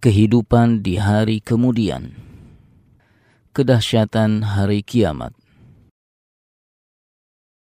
[0.00, 2.12] Kehidupan di hari kemudian.
[3.56, 5.32] Kedahsyatan hari kiamat.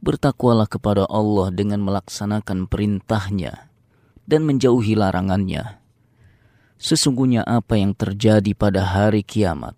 [0.00, 3.68] bertakwalah kepada Allah dengan melaksanakan perintahnya
[4.24, 5.76] dan menjauhi larangannya.
[6.80, 9.76] Sesungguhnya apa yang terjadi pada hari kiamat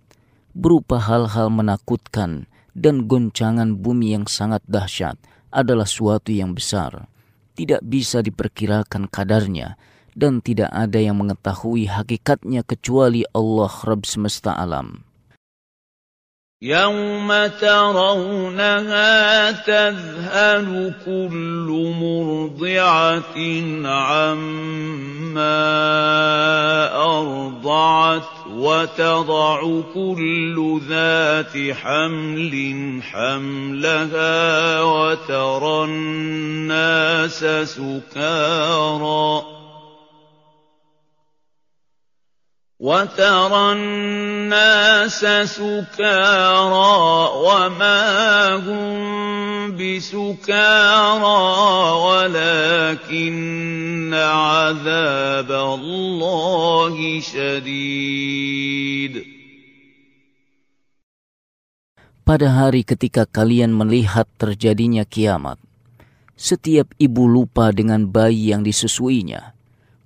[0.55, 2.47] berupa hal-hal menakutkan
[2.79, 5.19] dan goncangan bumi yang sangat dahsyat
[5.51, 7.11] adalah suatu yang besar,
[7.58, 9.82] tidak bisa diperkirakan kadarnya,
[10.14, 15.07] dan tidak ada yang mengetahui hakikatnya kecuali Allah Rabb semesta alam.
[16.62, 23.38] يوم ترونها تذهل كل مرضعة
[23.86, 24.58] عما
[26.96, 39.57] أرضعت وتضع كل ذات حمل حملها وترى الناس سكارى
[42.83, 45.23] وترى الناس
[45.55, 46.95] سكارى
[47.47, 48.03] وما
[48.59, 48.99] هم
[49.79, 51.43] بسكارى
[52.07, 53.31] ولكن
[54.15, 59.15] عذاب الله شديد
[62.23, 65.59] Pada hari ketika kalian melihat terjadinya kiamat,
[66.39, 69.56] setiap ibu lupa dengan bayi yang disusuinya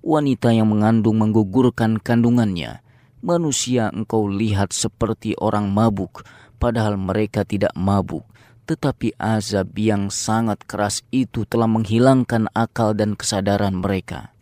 [0.02, 2.82] wanita yang mengandung menggugurkan kandungannya.
[3.22, 6.26] Manusia engkau lihat seperti orang mabuk,
[6.58, 8.26] padahal mereka tidak mabuk.
[8.66, 14.34] Tetapi azab yang sangat keras itu telah menghilangkan akal dan kesadaran mereka.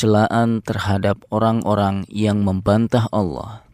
[0.00, 3.68] Celaan terhadap orang-orang yang membantah Allah.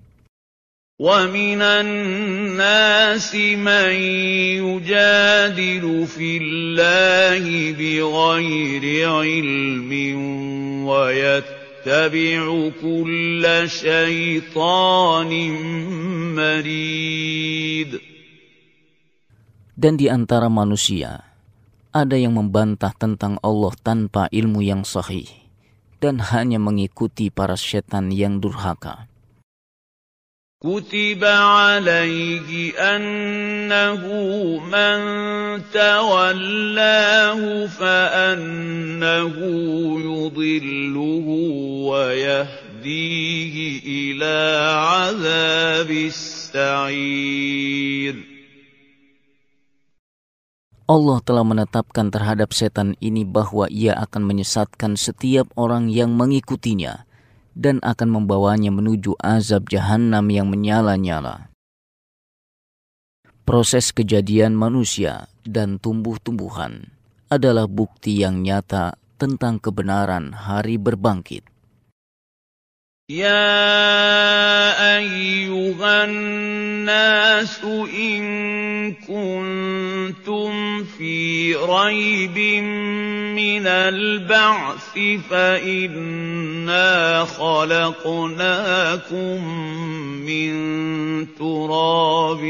[1.01, 3.91] ومن الناس من
[4.61, 7.43] يجادل في الله
[7.73, 9.91] بغير علم
[10.85, 12.41] ويتبع
[12.77, 15.31] كل شيطان
[16.37, 17.91] مريد
[19.81, 21.25] Dan di antara manusia,
[21.89, 25.25] ada yang membantah tentang Allah tanpa ilmu yang sahih,
[25.97, 29.09] dan hanya mengikuti para setan yang durhaka.
[30.65, 34.01] كتب عليه أنه
[34.61, 34.97] من
[35.73, 39.35] تولاه فأنه
[40.05, 41.27] يضله
[41.89, 43.55] ويهديه
[43.89, 44.37] إلى
[44.77, 47.41] عذاب السعير
[50.91, 57.04] Allah telah menetapkan terhadap setan ini bahwa ia akan menyesatkan setiap orang yang mengikutinya
[57.56, 61.48] dan akan membawanya menuju azab jahanam yang menyala-nyala.
[63.48, 66.92] Proses kejadian manusia dan tumbuh-tumbuhan
[67.32, 71.55] adalah bukti yang nyata tentang kebenaran hari berbangkit.
[73.08, 77.60] يا أيها الناس
[77.98, 82.38] إن كنتم في ريب
[83.38, 84.98] من البعث
[85.30, 88.64] فإنا خلقناكم
[90.26, 90.54] من
[91.38, 92.42] تراب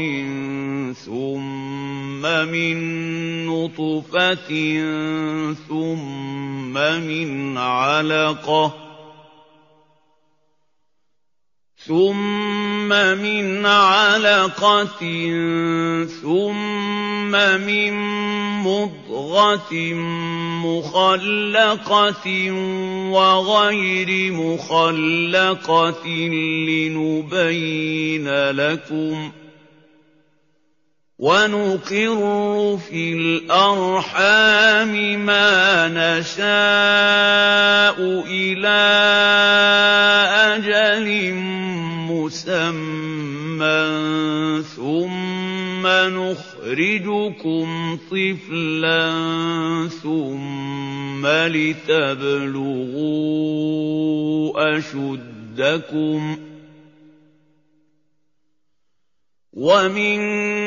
[1.05, 2.77] ثم من
[3.45, 4.49] نطفة
[5.69, 8.86] ثم من علقة
[11.87, 14.99] ثم من علقة
[16.21, 17.31] ثم
[17.63, 17.93] من
[18.63, 19.73] مضغة
[20.67, 22.51] مخلقة
[23.11, 26.07] وغير مخلقة
[26.67, 29.31] لنبين لكم
[31.19, 34.93] ونقر في الأرحام
[35.25, 36.47] ما نشاء
[38.29, 38.77] إلى
[40.53, 41.33] أجل
[42.13, 43.81] مسمى
[44.75, 47.67] ثم نخرجكم
[48.11, 49.09] طفلا
[50.03, 52.37] ثم لتبلغوا
[54.77, 56.37] أشدكم
[59.53, 60.66] ومنكم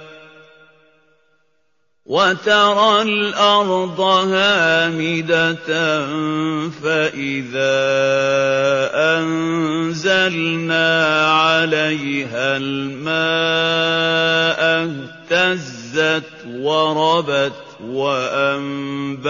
[2.11, 5.55] وترى الأرض هامدة
[6.83, 7.79] فإذا
[9.15, 10.89] أنزلنا
[11.31, 13.11] عليها الماء
[15.31, 19.23] اهتزت وربت وأنبتت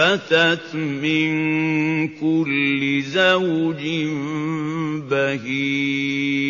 [0.74, 1.28] من
[2.18, 3.82] كل زوج
[5.10, 6.42] بهيد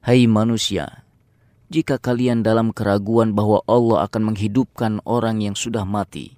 [0.00, 0.99] Hai manusia,
[1.70, 6.34] jika kalian dalam keraguan bahwa Allah akan menghidupkan orang yang sudah mati,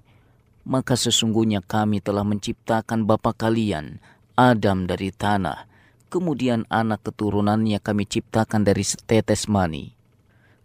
[0.61, 3.97] maka sesungguhnya kami telah menciptakan bapa kalian,
[4.37, 5.65] Adam dari tanah,
[6.13, 9.97] kemudian anak keturunannya kami ciptakan dari setetes mani.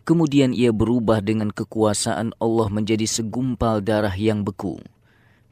[0.05, 4.81] Kemudian ia berubah dengan kekuasaan Allah menjadi segumpal darah yang beku,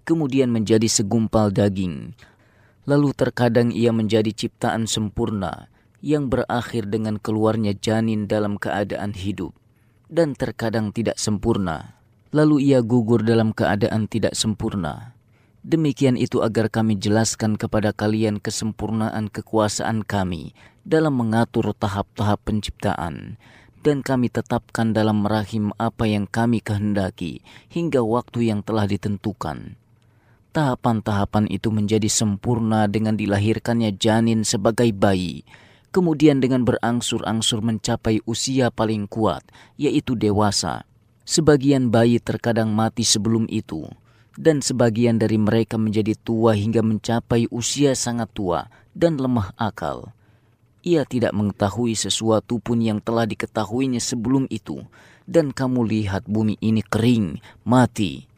[0.04, 2.12] kemudian menjadi segumpal daging,
[2.84, 5.72] lalu terkadang ia menjadi ciptaan sempurna,
[6.06, 9.50] yang berakhir dengan keluarnya janin dalam keadaan hidup
[10.06, 11.98] dan terkadang tidak sempurna,
[12.30, 15.18] lalu ia gugur dalam keadaan tidak sempurna.
[15.66, 20.54] Demikian itu agar kami jelaskan kepada kalian kesempurnaan kekuasaan kami
[20.86, 23.34] dalam mengatur tahap-tahap penciptaan,
[23.82, 29.74] dan kami tetapkan dalam rahim apa yang kami kehendaki hingga waktu yang telah ditentukan.
[30.54, 35.42] Tahapan-tahapan itu menjadi sempurna dengan dilahirkannya janin sebagai bayi,
[35.96, 39.40] kemudian dengan berangsur-angsur mencapai usia paling kuat,
[39.80, 40.84] yaitu dewasa.
[41.24, 43.88] Sebagian bayi terkadang mati sebelum itu,
[44.36, 50.12] dan sebagian dari mereka menjadi tua hingga mencapai usia sangat tua dan lemah akal.
[50.84, 54.84] Ia tidak mengetahui sesuatu pun yang telah diketahuinya sebelum itu,
[55.24, 58.28] dan kamu lihat bumi ini kering, mati.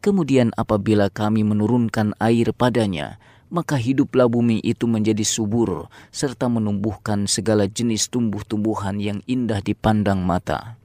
[0.00, 3.20] Kemudian apabila kami menurunkan air padanya,
[3.51, 10.79] maka hiduplah bumi itu menjadi subur serta menumbuhkan segala jenis tumbuh-tumbuhan yang indah dipandang mata.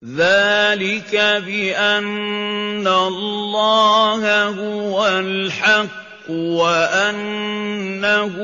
[0.00, 1.12] ذلك
[1.44, 8.34] بأن الله هو الحق وأنه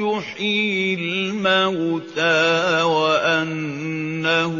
[0.00, 4.54] يحيي الموتى وأنه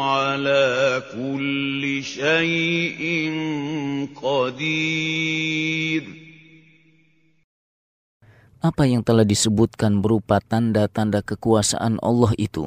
[0.00, 3.30] على كل شيء
[4.22, 6.02] قدير
[8.65, 12.65] apa yang telah disebutkan berupa tanda-tanda kekuasaan Allah itu.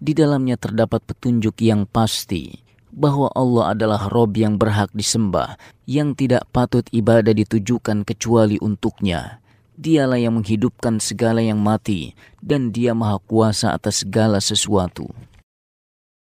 [0.00, 2.64] Di dalamnya terdapat petunjuk yang pasti
[2.96, 9.44] bahwa Allah adalah Rob yang berhak disembah, yang tidak patut ibadah ditujukan kecuali untuknya.
[9.76, 15.12] Dialah yang menghidupkan segala yang mati, dan dia maha kuasa atas segala sesuatu.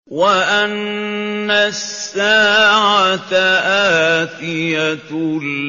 [0.10, 3.34] وأن الساعة
[4.26, 5.12] آتية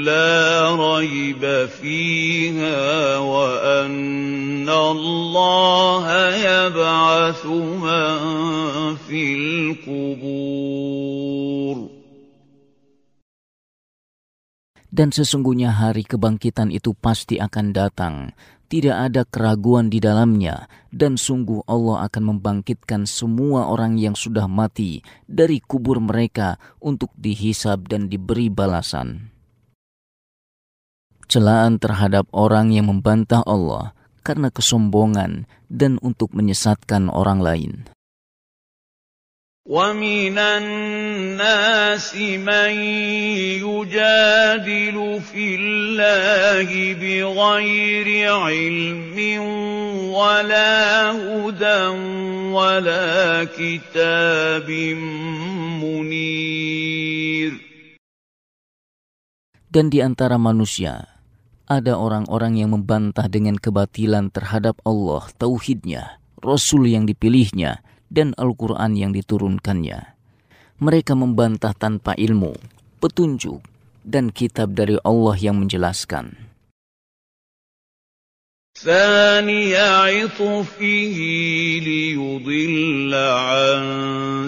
[0.01, 6.07] لا ريب فيها وأن الله
[6.37, 10.41] يبعث من في القبور
[14.91, 18.35] Dan sesungguhnya hari kebangkitan itu pasti akan datang,
[18.66, 25.06] tidak ada keraguan di dalamnya, dan sungguh Allah akan membangkitkan semua orang yang sudah mati
[25.30, 29.32] dari kubur mereka untuk dihisab dan diberi balasan.
[31.26, 37.95] Celaan terhadap orang yang membantah Allah karena kesombongan dan untuk menyesatkan orang lain.
[39.71, 42.73] ومن الناس من
[43.63, 49.17] يجادل في الله بغير علم
[50.11, 51.83] ولا هدى
[52.51, 53.07] ولا
[53.47, 54.69] كتاب
[55.79, 57.53] منير
[59.71, 61.23] Dan di antara manusia,
[61.71, 67.79] ada orang-orang yang membantah dengan kebatilan terhadap Allah, tauhidnya, Rasul yang dipilihnya,
[68.15, 70.19] dan Al-Quran yang diturunkannya.
[70.81, 72.57] Mereka membantah tanpa ilmu,
[72.99, 73.63] petunjuk,
[74.03, 76.51] dan kitab dari Allah yang menjelaskan.
[78.81, 81.19] ثاني عطفه
[81.85, 83.83] ليضل عن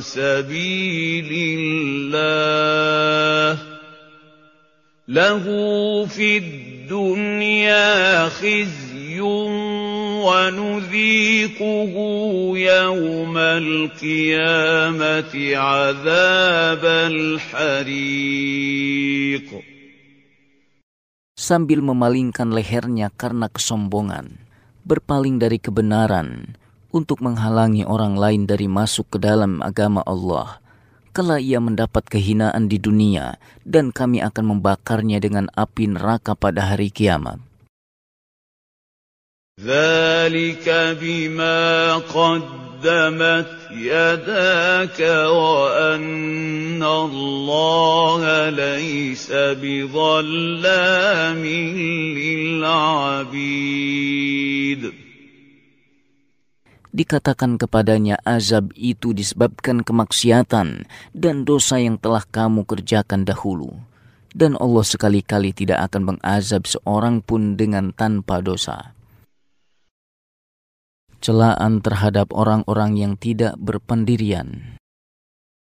[0.00, 3.62] سبيل الله
[5.09, 5.44] له
[6.06, 8.86] في الدنيا خزي
[10.26, 11.94] ونذيقه
[12.59, 18.42] يوم القيامة عذاب الحريق
[21.42, 24.38] Sambil memalingkan lehernya karena kesombongan,
[24.87, 26.54] berpaling dari kebenaran,
[26.94, 30.62] untuk menghalangi orang lain dari masuk ke dalam agama Allah.
[31.11, 36.94] Kala ia mendapat kehinaan di dunia, dan kami akan membakarnya dengan api neraka pada hari
[36.94, 37.46] kiamat.
[39.62, 40.66] ذلك
[40.99, 51.42] بما قدمت يداك وأن الله ليس بظلام
[52.16, 53.52] للعبيد
[56.92, 60.85] Dikatakan kepadanya azab itu disebabkan kemaksiatan
[61.16, 63.80] dan dosa yang telah kamu kerjakan dahulu.
[64.37, 68.92] Dan Allah sekali-kali tidak akan mengazab seorang pun dengan tanpa dosa
[71.23, 74.76] celaan terhadap orang-orang yang tidak berpendirian.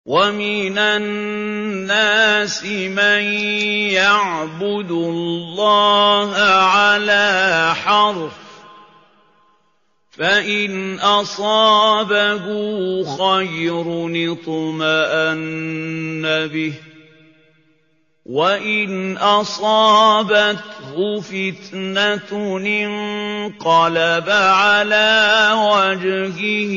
[0.09, 3.21] وَمِنَ النَّاسِ مَن
[3.93, 6.31] يَعْبُدُ اللَّهَ
[6.65, 7.29] عَلَىٰ
[7.75, 8.33] حَرْفٍ
[10.17, 12.45] فَإِنْ أَصَابَهُ
[13.05, 13.85] خَيْرٌ
[14.33, 16.73] اطْمَأَنَّ بِهِ
[18.24, 26.72] وَإِنْ أَصَابَتْهُ فِتْنَةٌ انقَلَبَ عَلَىٰ وَجْهِهِ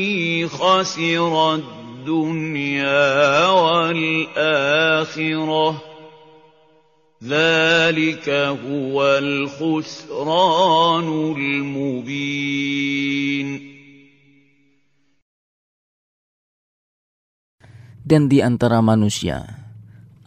[0.52, 4.60] خَسِرَ الدُّنْيَا وَالْآخِرَةَ
[5.72, 5.80] ۚ
[7.24, 12.68] ذَٰلِكَ هُوَ الْخُسْرَانُ الْمُبِينُ
[18.08, 19.67] Dan di antara manusia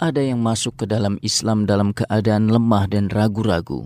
[0.01, 3.85] ada yang masuk ke dalam Islam dalam keadaan lemah dan ragu-ragu.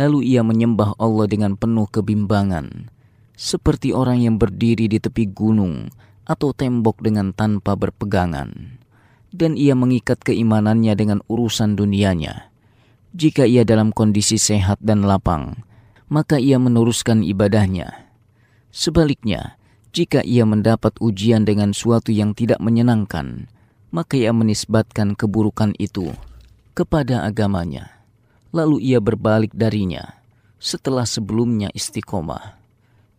[0.00, 2.88] Lalu ia menyembah Allah dengan penuh kebimbangan,
[3.36, 5.92] seperti orang yang berdiri di tepi gunung
[6.24, 8.80] atau tembok dengan tanpa berpegangan.
[9.28, 12.48] Dan ia mengikat keimanannya dengan urusan dunianya.
[13.12, 15.60] Jika ia dalam kondisi sehat dan lapang,
[16.08, 18.08] maka ia meneruskan ibadahnya.
[18.72, 19.60] Sebaliknya,
[19.92, 23.52] jika ia mendapat ujian dengan suatu yang tidak menyenangkan,
[23.92, 26.10] maka ia menisbatkan keburukan itu
[26.72, 28.02] kepada agamanya.
[28.52, 30.16] Lalu ia berbalik darinya
[30.56, 32.56] setelah sebelumnya istiqomah.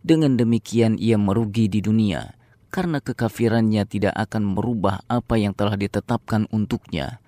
[0.04, 2.34] Dengan demikian ia merugi di dunia
[2.74, 7.22] karena kekafirannya tidak akan merubah apa yang telah ditetapkan untuknya.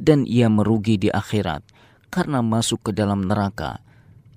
[0.00, 1.60] Dan ia merugi di akhirat
[2.08, 3.84] karena masuk ke dalam neraka.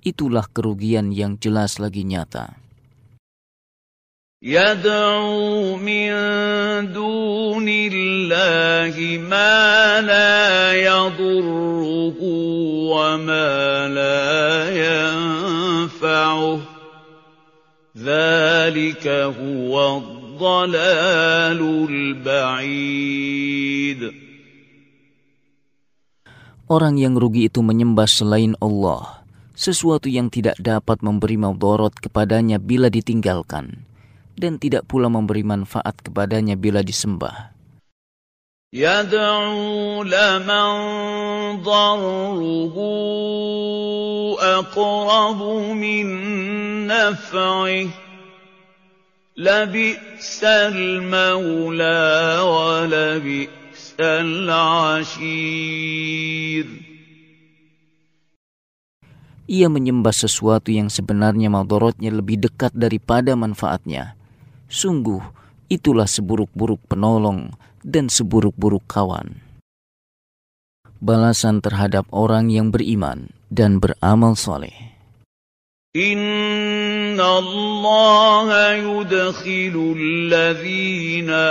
[0.03, 2.62] Itulah kerugian yang jelas lagi nyata.
[4.42, 6.14] يدعو من
[6.94, 12.18] دون الله ما لا يضره
[12.86, 16.60] وما لا ينفعه
[17.98, 19.08] ذلك
[19.42, 21.60] هو الضلال
[21.90, 23.50] البعيد
[26.68, 29.24] Orang yang rugi itu menyembah selain Allah,
[29.56, 33.88] sesuatu yang tidak dapat memberi maudarot kepadanya bila ditinggalkan
[34.38, 37.58] dan tidak pula memberi manfaat kepadanya bila disembah.
[38.68, 40.68] يدعو لمن
[41.64, 42.76] ضره
[44.40, 45.40] أقرب
[45.72, 46.06] من
[46.86, 47.88] نفعه
[49.36, 52.04] لبئس المولى
[52.44, 55.48] ولبئس العشير
[59.48, 64.12] Ia menyembah sesuatu yang sebenarnya maldorotnya lebih dekat daripada manfaatnya.
[64.73, 65.21] Sungguh,
[65.69, 67.53] itulah seburuk-buruk penolong
[67.85, 69.37] dan seburuk-buruk kawan.
[70.97, 74.73] Balasan terhadap orang yang beriman dan beramal soleh.
[75.93, 78.49] Inna Allah
[78.81, 81.41] yudkhilu alladhina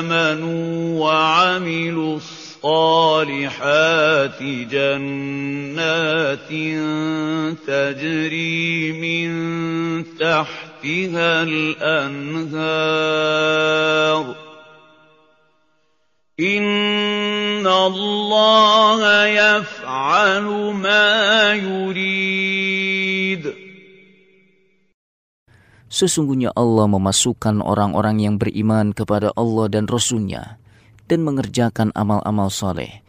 [0.00, 1.12] amanu wa
[1.60, 2.16] amilu
[2.65, 4.37] الصالحات
[4.73, 6.49] جنات
[7.67, 9.29] تجري من
[10.17, 12.61] تحتها الأنهار
[16.39, 22.41] إن الله يفعل ما يريد
[25.91, 30.55] Sesungguhnya Allah memasukkan orang-orang yang beriman kepada Allah dan Rasul-Nya
[31.09, 33.01] dan mengerjakan amal-amal soleh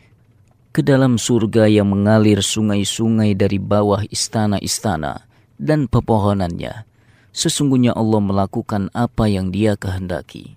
[0.73, 5.29] ke dalam surga yang mengalir sungai-sungai dari bawah istana-istana
[5.61, 6.89] dan pepohonannya.
[7.33, 10.57] Sesungguhnya Allah melakukan apa yang dia kehendaki.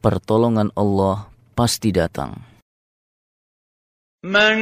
[0.00, 2.56] Pertolongan Allah pasti datang.
[4.26, 4.58] من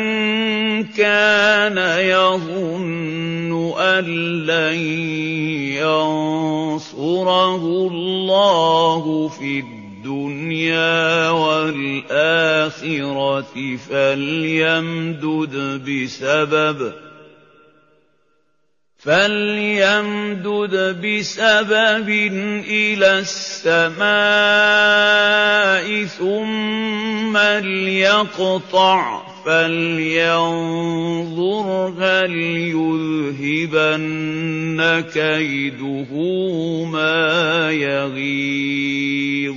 [0.93, 3.49] كان يظن
[3.81, 4.05] أن
[4.45, 4.77] لن
[6.69, 9.78] ينصره الله في الدنيا
[12.10, 15.56] والآخرة فليمدد
[15.90, 16.94] بسبب
[19.00, 20.76] فليمدد
[21.06, 22.10] بسبب
[22.68, 24.06] إلى السماء
[26.06, 30.88] ثم ليقطع فلينظر
[32.00, 32.32] هل
[33.40, 36.12] يذهبن كيده
[36.86, 39.56] ما يغيظ.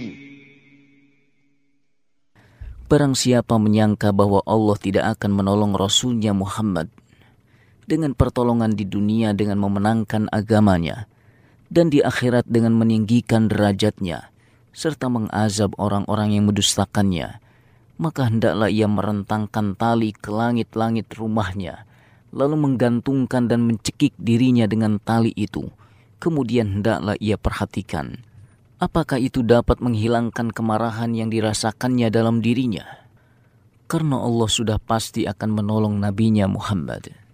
[2.93, 6.93] Barang siapa menyangka bahwa Allah tidak akan menolong Rasulnya Muhammad
[7.89, 11.09] dengan pertolongan di dunia dengan memenangkan agamanya,
[11.73, 14.29] dan di akhirat dengan meninggikan derajatnya,
[14.77, 17.41] serta mengazab orang-orang yang mendustakannya,
[17.97, 21.89] maka hendaklah ia merentangkan tali ke langit-langit rumahnya,
[22.29, 25.65] lalu menggantungkan dan mencekik dirinya dengan tali itu.
[26.21, 28.21] Kemudian hendaklah ia perhatikan,
[28.82, 32.86] apakah itu dapat menghilangkan kemarahan yang dirasakannya dalam dirinya.
[33.88, 37.28] Karena Allah sudah pasti akan menolong nabinya Muhammad.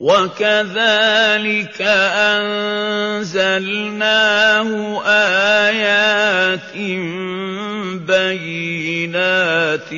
[0.00, 1.76] وكذلك
[3.20, 4.70] أنزلناه
[5.68, 6.72] آيات
[8.08, 9.92] بينات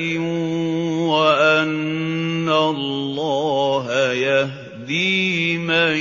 [1.07, 5.97] وأن الله يهدي من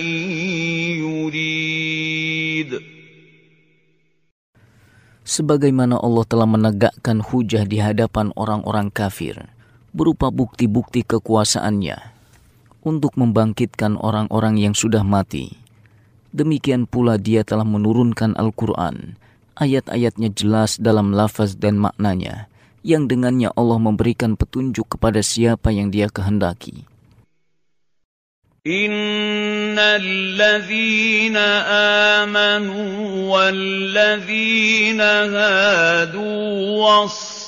[1.07, 2.83] يريد
[5.28, 9.52] Sebagaimana Allah telah menegakkan hujah di hadapan orang-orang kafir,
[9.92, 12.00] berupa bukti-bukti kekuasaannya,
[12.88, 15.60] untuk membangkitkan orang-orang yang sudah mati.
[16.32, 19.20] Demikian pula dia telah menurunkan Al-Quran,
[19.60, 22.48] ayat-ayatnya jelas dalam lafaz dan maknanya,
[22.88, 26.88] yang dengannya Allah memberikan petunjuk kepada siapa yang dia kehendaki.
[28.68, 36.86] ان الذين امنوا والذين هادوا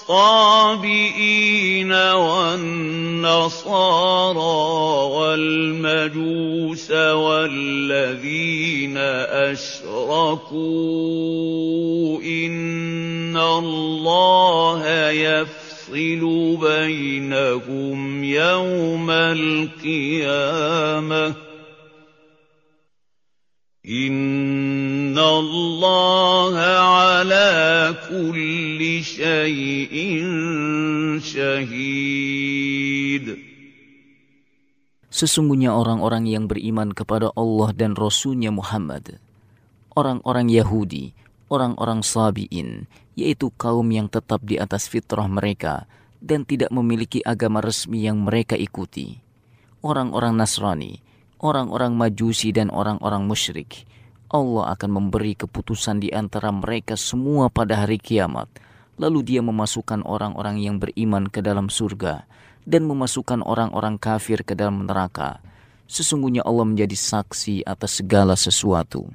[0.08, 3.40] والصابئين والنصارى
[5.16, 10.60] والمجوس والذين اشركوا
[12.22, 16.23] ان الله يفعل يفصل
[16.61, 20.55] بينهم يوم القيامة
[23.85, 27.53] إن الله على
[28.09, 29.95] كل شيء
[31.21, 31.95] شهيد
[35.15, 39.23] Sesungguhnya orang-orang yang beriman kepada Allah dan Rasulnya Muhammad,
[39.95, 41.15] orang-orang Yahudi,
[41.47, 45.84] orang-orang Sabi'in, yaitu kaum yang tetap di atas fitrah mereka
[46.24, 49.20] dan tidak memiliki agama resmi yang mereka ikuti.
[49.84, 51.00] Orang-orang Nasrani,
[51.40, 53.88] orang-orang Majusi dan orang-orang musyrik,
[54.30, 58.48] Allah akan memberi keputusan di antara mereka semua pada hari kiamat.
[59.00, 62.28] Lalu dia memasukkan orang-orang yang beriman ke dalam surga
[62.68, 65.40] dan memasukkan orang-orang kafir ke dalam neraka.
[65.90, 69.10] Sesungguhnya Allah menjadi saksi atas segala sesuatu.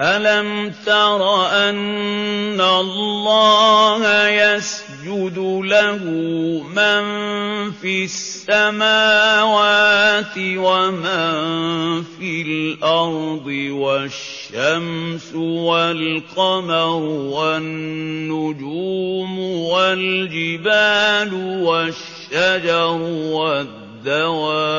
[0.00, 6.04] ألم تر أن الله يسجد له
[6.70, 7.02] من
[7.72, 8.94] في السماوات
[10.38, 16.94] ومن في الأرض والشمس والقمر
[17.34, 23.00] والنجوم والجبال والشجر
[23.34, 24.78] والدواب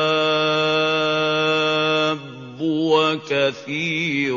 [2.62, 4.36] وكثير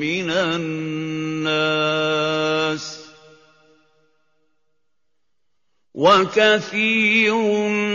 [0.00, 1.82] من الناس
[5.94, 7.34] وكثير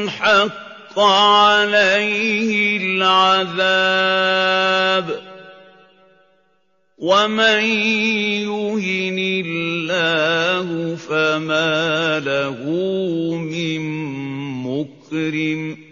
[0.10, 4.08] حق عليه العذاب
[6.98, 7.64] ومن
[8.46, 12.64] يهن الله فما له
[13.38, 13.82] من
[14.64, 15.87] مكرم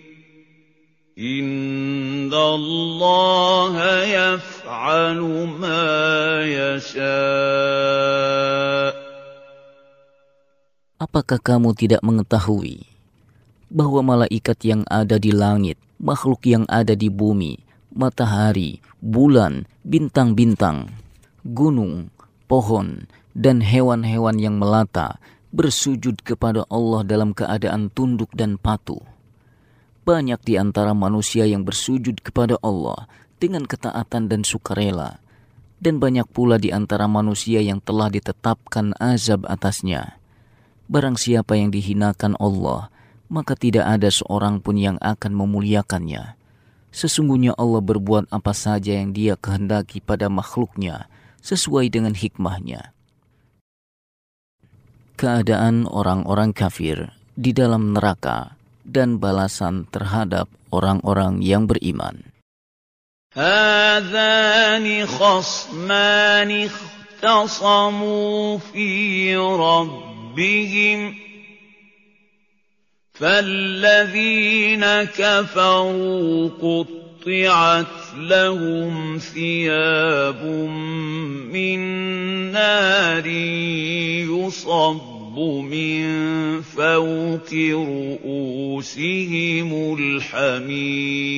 [1.21, 3.77] إن الله
[4.09, 5.21] يفعل
[5.61, 5.85] ما
[6.49, 7.11] يشاء
[11.01, 12.85] Apakah kamu tidak mengetahui
[13.73, 17.57] bahwa malaikat yang ada di langit, makhluk yang ada di bumi,
[17.89, 20.93] matahari, bulan, bintang-bintang,
[21.41, 22.13] gunung,
[22.45, 25.17] pohon, dan hewan-hewan yang melata
[25.57, 29.01] bersujud kepada Allah dalam keadaan tunduk dan patuh?
[30.06, 33.10] Banyak di antara manusia yang bersujud kepada Allah
[33.42, 35.18] dengan ketaatan dan sukarela,
[35.82, 40.22] dan banyak pula di antara manusia yang telah ditetapkan azab atasnya.
[40.86, 42.94] Barang siapa yang dihinakan Allah,
[43.34, 46.38] maka tidak ada seorang pun yang akan memuliakannya.
[46.94, 51.10] Sesungguhnya Allah berbuat apa saja yang dia kehendaki pada makhluknya,
[51.42, 52.94] sesuai dengan hikmahnya.
[55.18, 58.55] Keadaan orang-orang kafir di dalam neraka
[58.86, 62.36] dan balasan terhadap orang-orang yang beriman.
[63.36, 71.16] هذان خصمان اختصموا في ربهم
[73.14, 77.86] فالذين كفروا قطعت
[78.18, 80.46] لهم ثياب
[81.52, 81.80] من
[82.52, 83.28] نار
[84.32, 85.15] يصب
[85.71, 86.03] من
[86.63, 87.51] فوق
[88.25, 91.35] رؤوسهم الحميم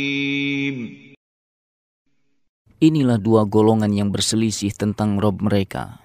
[2.83, 6.03] Inilah dua golongan yang berselisih tentang Rob mereka,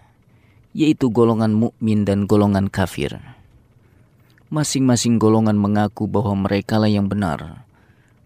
[0.78, 3.18] yaitu golongan mukmin dan golongan kafir.
[4.54, 7.66] Masing-masing golongan mengaku bahwa merekalah yang benar,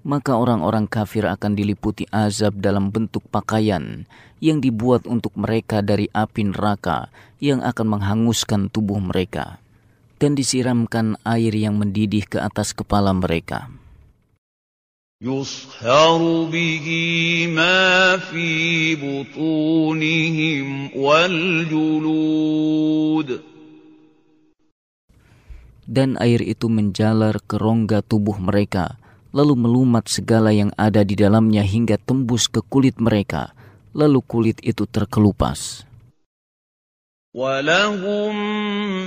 [0.05, 4.09] maka orang-orang kafir akan diliputi azab dalam bentuk pakaian
[4.41, 9.61] yang dibuat untuk mereka dari api neraka yang akan menghanguskan tubuh mereka
[10.17, 13.69] dan disiramkan air yang mendidih ke atas kepala mereka.
[15.21, 16.87] يصهر به
[17.53, 20.67] ما في بطونهم
[20.97, 22.49] والجلود
[25.91, 28.95] Dan air itu menjalar ke rongga tubuh mereka,
[29.35, 33.55] lalu melumat segala yang ada di dalamnya hingga tembus ke kulit mereka,
[33.95, 35.87] lalu kulit itu terkelupas.
[37.31, 38.35] ولهم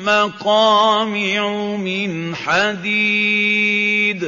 [0.04, 1.40] مقامع
[1.76, 4.20] من حديد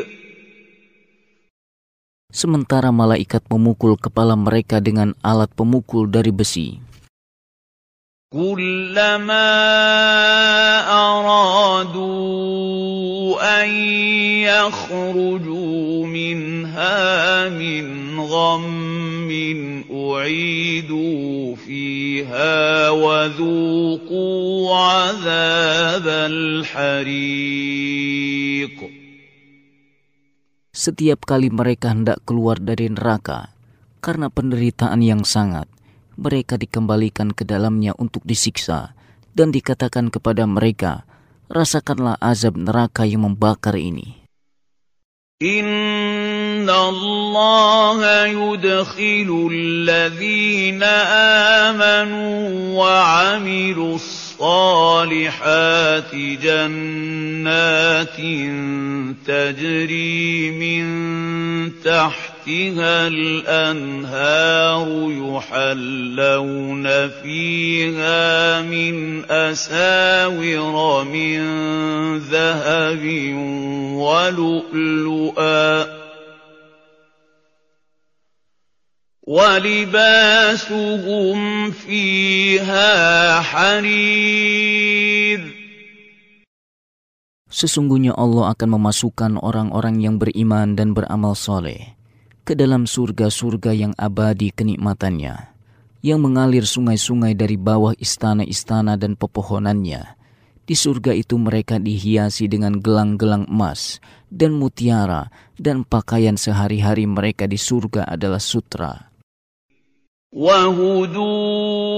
[2.29, 6.85] Sementara malaikat memukul kepala mereka dengan alat pemukul dari besi.
[8.29, 9.49] كلما
[10.91, 12.37] أرادوا
[13.51, 13.69] أن
[14.47, 19.31] يخرجوا منها من غم
[19.91, 27.47] أعيدوا فيها وذوقوا عذاب الحريق
[30.77, 33.57] Setiap kali mereka hendak keluar dari neraka
[34.05, 35.67] karena penderitaan yang sangat,
[36.21, 38.93] mereka dikembalikan ke dalamnya untuk disiksa
[39.33, 41.09] dan dikatakan kepada mereka,
[41.51, 44.27] rasakanlah azab neraka yang membakar ini.
[45.37, 50.83] إن الله يدخل الذين
[51.69, 52.41] آمنوا
[52.73, 53.97] وعملوا
[54.42, 58.18] الصالحات جنات
[59.28, 60.86] تجري من
[61.84, 71.42] تحتها الأنهار يحلون فيها من أساور من
[72.18, 73.34] ذهب
[73.94, 76.01] ولؤلؤا
[79.27, 81.39] ولباسهم
[81.75, 82.91] فيها
[83.43, 85.41] حرير
[87.57, 91.97] Sesungguhnya Allah akan memasukkan orang-orang yang beriman dan beramal soleh
[92.45, 95.57] ke dalam surga-surga yang abadi kenikmatannya,
[96.05, 100.05] yang mengalir sungai-sungai dari bawah istana-istana dan pepohonannya.
[100.69, 107.57] Di surga itu mereka dihiasi dengan gelang-gelang emas dan mutiara, dan pakaian sehari-hari mereka di
[107.57, 109.10] surga adalah sutra.
[110.37, 111.97] وهدوا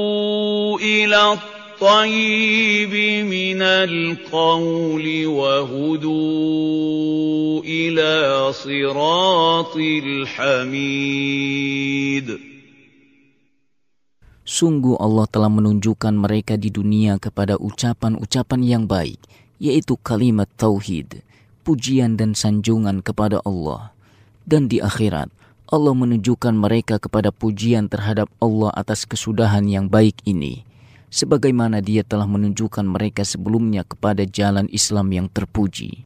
[0.79, 2.95] إلى الطيب
[3.27, 6.69] من القول وهدوا
[7.65, 8.13] إلى
[8.53, 11.19] صراط الحميد
[14.49, 19.21] Sungguh Allah telah menunjukkan mereka di dunia kepada ucapan-ucapan yang baik,
[19.61, 21.21] yaitu kalimat tauhid,
[21.69, 23.93] pujian dan sanjungan kepada Allah.
[24.49, 25.29] Dan di akhirat,
[25.74, 30.62] Allah menunjukkan mereka kepada pujian terhadap Allah atas kesudahan yang baik ini,
[31.10, 36.06] sebagaimana Dia telah menunjukkan mereka sebelumnya kepada jalan Islam yang terpuji.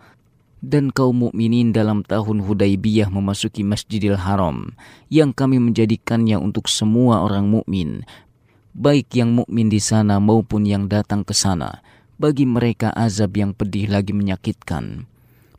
[0.65, 4.73] dan kaum mukminin dalam tahun Hudaybiyah memasuki Masjidil Haram
[5.13, 8.01] yang kami menjadikannya untuk semua orang mukmin
[8.75, 11.79] baik yang mukmin di sana maupun yang datang ke sana,
[12.20, 15.08] bagi mereka azab yang pedih lagi menyakitkan.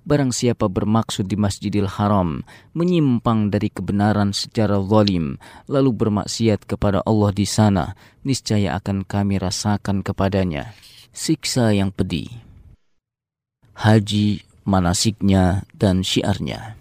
[0.06, 2.46] Barang siapa bermaksud di Masjidil Haram
[2.78, 10.06] menyimpang dari kebenaran secara zalim lalu bermaksiat kepada Allah di sana, niscaya akan kami rasakan
[10.06, 10.74] kepadanya
[11.12, 12.32] siksa yang pedih.
[13.76, 16.81] Haji, manasiknya, dan syiarnya.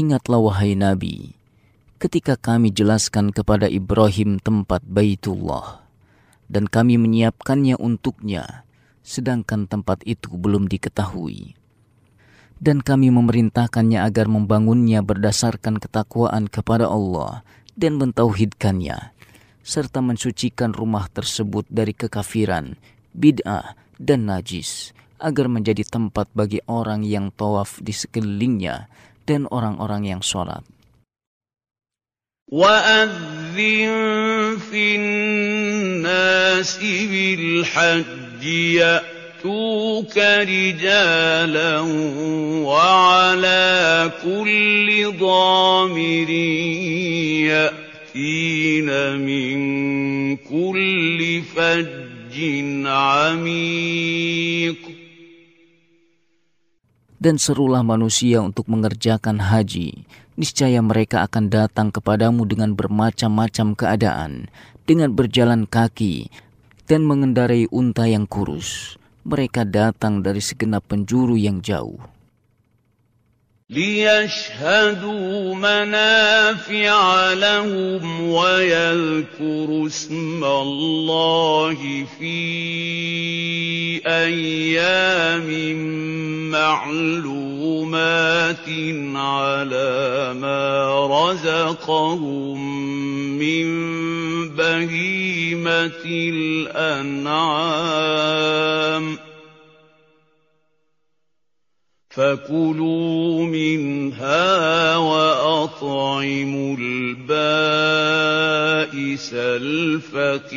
[0.00, 1.36] Ingatlah wahai Nabi,
[2.00, 5.84] ketika kami jelaskan kepada Ibrahim tempat Baitullah,
[6.48, 8.64] dan kami menyiapkannya untuknya,
[9.04, 11.52] sedangkan tempat itu belum diketahui.
[12.56, 17.44] Dan kami memerintahkannya agar membangunnya berdasarkan ketakwaan kepada Allah
[17.76, 19.12] dan mentauhidkannya,
[19.60, 22.80] serta mensucikan rumah tersebut dari kekafiran,
[23.12, 28.88] bid'ah, dan najis, agar menjadi tempat bagi orang yang tawaf di sekelilingnya
[29.30, 30.66] dan orang-orang yang sholat.
[32.50, 33.86] وَأَذِّن
[34.58, 38.42] فِي النَّاسِ بِالْحَجِّ
[38.74, 41.78] يَأْتُوكَ رِجَالًا
[42.66, 46.30] وَعَلَىٰ كُلِّ ضَامِرٍ
[47.54, 48.90] يَأْتِينَ
[49.22, 49.56] مِن
[50.42, 52.36] كُلِّ فَجٍّ
[52.86, 54.29] عَمِيقٍ
[57.20, 60.08] Dan serulah manusia untuk mengerjakan haji,
[60.40, 64.48] niscaya mereka akan datang kepadamu dengan bermacam-macam keadaan,
[64.88, 66.32] dengan berjalan kaki,
[66.88, 68.96] dan mengendarai unta yang kurus.
[69.28, 72.00] Mereka datang dari segenap penjuru yang jauh.
[73.70, 81.78] لِيَشْهَدُوا مَنَافِعَ لَهُمْ وَيَذْكُرُوا اسْمَ اللَّهِ
[82.18, 82.42] فِي
[84.06, 85.46] أَيَّامٍ
[86.50, 87.38] مَّعْلُومَاتٍ
[89.14, 92.58] عَلَىٰ مَا رَزَقَهُم
[93.38, 93.68] مِّن
[94.50, 96.02] بَهِيمَةِ
[96.74, 97.46] الْأَنْعَامِ
[99.16, 99.18] ۖ
[102.15, 104.47] فَكُلُوا مِنْهَا
[104.95, 107.29] وَأَطْعِمُوا الْبَائِسَ
[109.35, 110.55] الْفَقِيرَ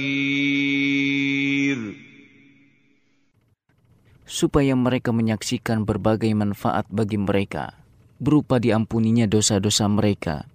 [4.29, 7.75] supaya mereka menyaksikan berbagai manfaat bagi mereka,
[8.23, 10.47] berupa diampuninya dosa-dosa mereka,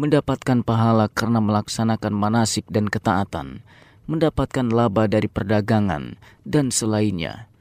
[0.00, 3.60] mendapatkan pahala karena melaksanakan manasik dan ketaatan,
[4.08, 6.16] mendapatkan laba dari perdagangan,
[6.48, 7.51] dan selainnya.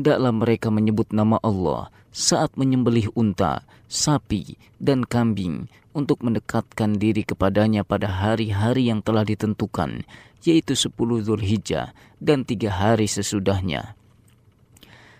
[0.00, 7.84] Hendaklah mereka menyebut nama Allah saat menyembelih unta, sapi, dan kambing untuk mendekatkan diri kepadanya
[7.84, 10.08] pada hari-hari yang telah ditentukan,
[10.40, 13.92] yaitu sepuluh Zulhijjah dan tiga hari sesudahnya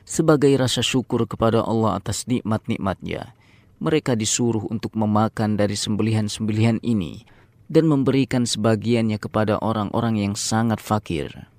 [0.09, 3.37] sebagai rasa syukur kepada Allah atas nikmat-nikmatnya.
[3.85, 7.29] Mereka disuruh untuk memakan dari sembelihan-sembelihan ini
[7.69, 11.53] dan memberikan sebagiannya kepada orang-orang yang sangat fakir.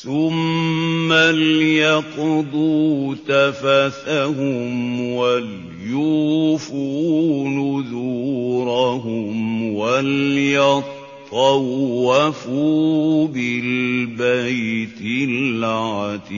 [0.00, 4.64] ثُمَّ لْيَقْضُوا تَفَثَهُمْ
[5.12, 7.08] وَلْيُوفُوا
[7.48, 9.36] نُذُورَهُمْ
[9.74, 10.86] وَلْيَطَّوَّفُوا
[13.28, 16.30] بِالْبَيْتِ الْعَتِيقِ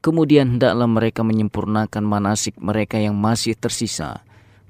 [0.00, 4.23] Kemudian hendaklah mereka menyempurnakan manasik mereka yang masih tersisa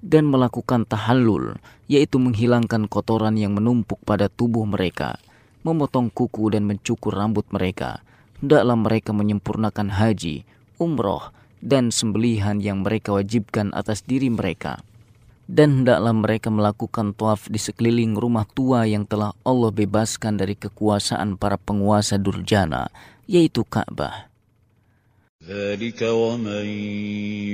[0.06, 1.58] dan melakukan tahallul,
[1.90, 5.18] yaitu menghilangkan kotoran yang menumpuk pada tubuh mereka,
[5.66, 8.06] memotong kuku dan mencukur rambut mereka.
[8.38, 10.46] Hendaklah mereka menyempurnakan haji,
[10.78, 11.34] umroh,
[11.66, 14.86] dan sembelihan yang mereka wajibkan atas diri mereka.
[15.50, 21.38] Dan hendaklah mereka melakukan tawaf di sekeliling rumah tua yang telah Allah bebaskan dari kekuasaan
[21.38, 22.90] para penguasa durjana,
[23.26, 24.35] yaitu Ka'bah.
[25.50, 26.66] ذلك ومن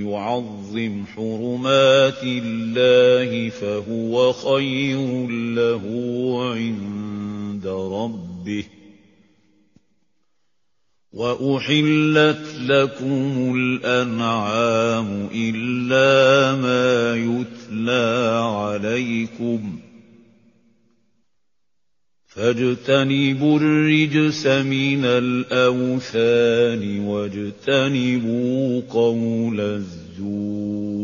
[0.07, 5.83] يعظم حرمات الله فهو خير له
[6.53, 8.63] عند ربه
[11.13, 19.90] وأحلت لكم الأنعام إلا ما يتلى عليكم ۖ
[22.36, 28.60] فاجتنبوا الرجس من الأوثان واجتنبوا
[28.92, 30.96] قول الزور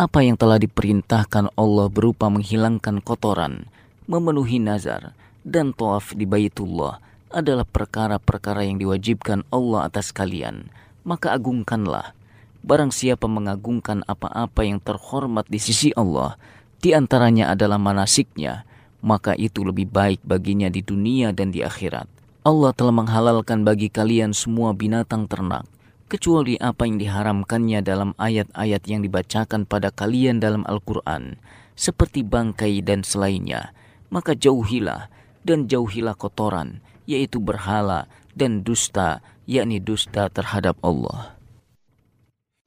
[0.00, 3.68] Apa yang telah diperintahkan Allah berupa menghilangkan kotoran,
[4.08, 5.12] memenuhi nazar,
[5.44, 10.72] dan tawaf di Baitullah adalah perkara-perkara yang diwajibkan Allah atas kalian.
[11.04, 12.16] Maka agungkanlah.
[12.64, 16.40] Barang siapa mengagungkan apa-apa yang terhormat di sisi Allah,
[16.85, 18.61] di antaranya adalah manasiknya,
[19.01, 22.05] maka itu lebih baik baginya di dunia dan di akhirat.
[22.45, 25.65] Allah telah menghalalkan bagi kalian semua binatang ternak,
[26.05, 31.41] kecuali apa yang diharamkannya dalam ayat-ayat yang dibacakan pada kalian dalam Al-Quran,
[31.73, 33.73] seperti bangkai dan selainnya,
[34.13, 35.09] maka jauhilah
[35.41, 38.05] dan jauhilah kotoran, yaitu berhala
[38.37, 41.34] dan dusta, yakni dusta terhadap Allah.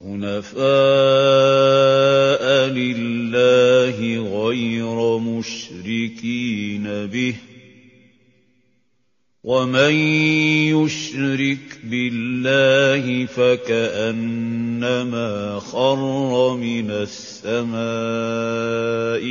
[0.03, 0.59] حنفاء
[2.69, 3.97] لله
[4.45, 7.35] غير مشركين به
[9.43, 9.93] ومن
[10.75, 14.69] يشرك بالله فكأنما
[15.59, 17.79] خر من السماء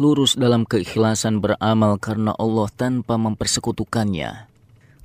[0.00, 4.50] Lurus dalam keikhlasan beramal karena Allah tanpa mempersekutukannya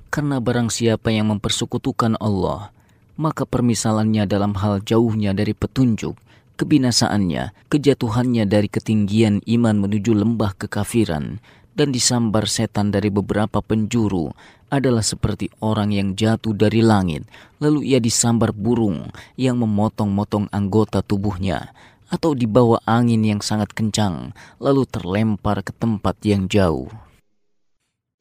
[0.08, 2.72] karena barang siapa yang mempersekutukan Allah,
[3.20, 6.16] maka permisalannya dalam hal jauhnya dari petunjuk,
[6.56, 11.38] kebinasaannya, kejatuhannya dari ketinggian iman menuju lembah kekafiran,
[11.73, 14.33] dan disambar setan dari beberapa penjuru
[14.73, 17.25] adalah seperti orang yang jatuh dari langit,
[17.61, 21.69] lalu ia disambar burung yang memotong-motong anggota tubuhnya,
[22.09, 26.89] atau dibawa angin yang sangat kencang, lalu terlempar ke tempat yang jauh.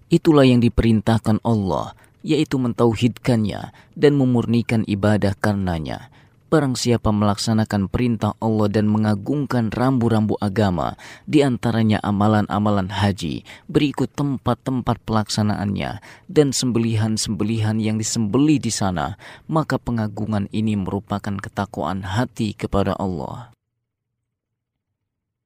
[0.06, 6.14] Itulah yang diperintahkan Allah, yaitu mentauhidkannya dan memurnikan ibadah karenanya.
[6.51, 14.99] Barang siapa melaksanakan perintah Allah dan mengagungkan rambu-rambu agama, di antaranya amalan-amalan haji, berikut tempat-tempat
[15.07, 19.15] pelaksanaannya, dan sembelihan-sembelihan yang disembeli di sana,
[19.47, 23.50] maka pengagungan ini merupakan ketakwaan hati kepada Allah.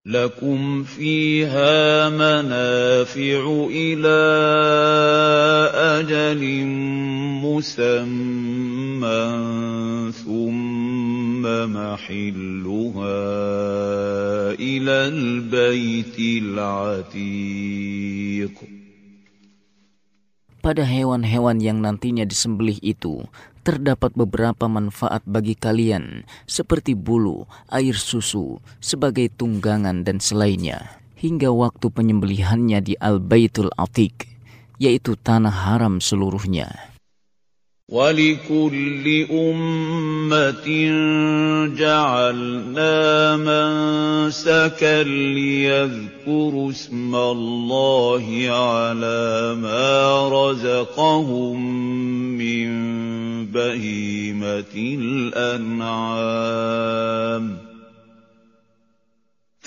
[0.06, 4.20] لكم فيها منافع إلى
[6.00, 6.64] أجل
[7.44, 9.28] مسمى
[10.24, 13.20] ثم محلها
[14.56, 17.70] إلى البيت العتيق
[20.60, 23.24] Pada hewan-hewan yang nantinya disembelih itu,
[23.65, 31.89] terdapat beberapa manfaat bagi kalian, seperti bulu, air susu, sebagai tunggangan dan selainnya, hingga waktu
[31.89, 34.29] penyembelihannya di Al-Baitul Atiq,
[34.77, 36.94] yaitu tanah haram seluruhnya.
[37.89, 40.67] ولكل أمة
[41.77, 51.61] جعلنا منسكا ليذكروا اسم الله على ما رزقهم
[52.37, 52.65] من
[53.45, 54.75] بهيمة
[55.45, 56.15] الأنعام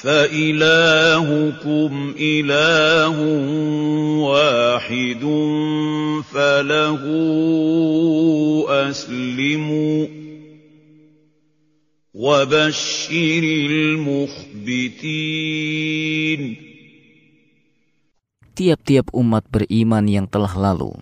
[0.03, 3.17] فإلهكم إله
[4.19, 5.23] واحد
[6.27, 7.03] فله
[8.67, 10.07] أسلموا
[12.13, 15.23] وبشر المخبتين
[18.53, 20.93] Tiap-tiap umat beriman yang telah lalu,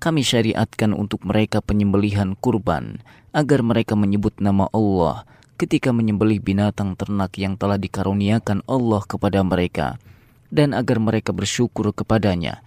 [0.00, 2.96] kami syariatkan untuk mereka penyembelihan kurban
[3.36, 5.28] agar mereka menyebut nama Allah
[5.61, 10.01] ketika menyembelih binatang ternak yang telah dikaruniakan Allah kepada mereka
[10.49, 12.65] dan agar mereka bersyukur kepadanya.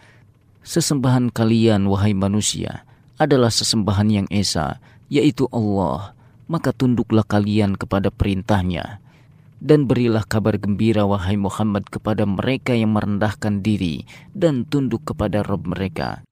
[0.62, 2.86] Sesembahan kalian, wahai manusia,
[3.18, 4.78] adalah sesembahan yang esa,
[5.10, 6.14] yaitu Allah.
[6.46, 9.02] Maka tunduklah kalian kepada perintahnya.
[9.58, 14.06] Dan berilah kabar gembira, wahai Muhammad, kepada mereka yang merendahkan diri
[14.36, 16.22] dan tunduk kepada Rob mereka.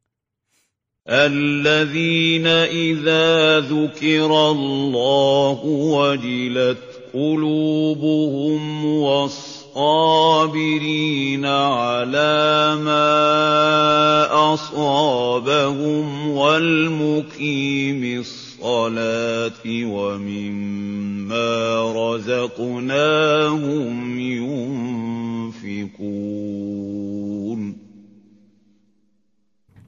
[1.09, 6.79] الذين إذا ذكر الله وجلت
[7.15, 9.75] قلوبهم والصابرين
[11.47, 21.43] على ما أصابهم والمقيم الصلاة ومما
[22.15, 23.41] رزقناهم
[25.63, 26.13] ينفقون.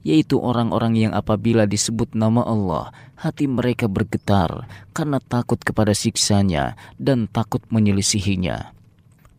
[0.05, 7.25] Yaitu orang-orang yang apabila disebut nama Allah, hati mereka bergetar karena takut kepada siksanya dan
[7.25, 8.69] takut menyelisihinya.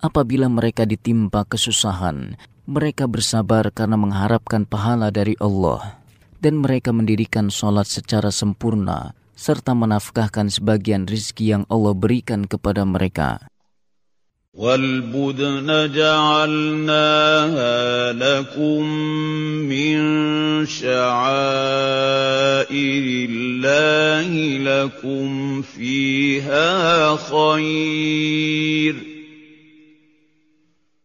[0.02, 2.34] Apabila mereka ditimpa kesusahan,
[2.66, 6.02] mereka bersabar karena mengharapkan pahala dari Allah.
[6.36, 13.40] Dan mereka mendirikan sholat secara sempurna, serta menafkahkan sebagian rizki yang Allah berikan kepada mereka.
[14.56, 17.76] والبدن جعلناها
[18.12, 18.82] لكم
[19.68, 19.96] من
[20.66, 21.06] شعائر
[23.30, 28.96] الله لكم فيها خير.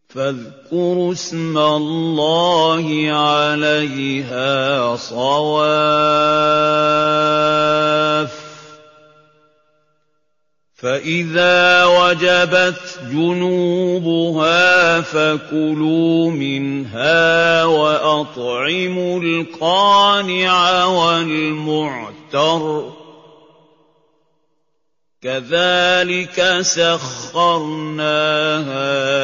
[0.09, 5.81] فاذكروا اسم الله عليها صواف.
[10.81, 22.91] فإذا وجبت جنوبها فكلوا منها وأطعموا القانع والمعتر.
[25.21, 28.11] كذلك سخرناها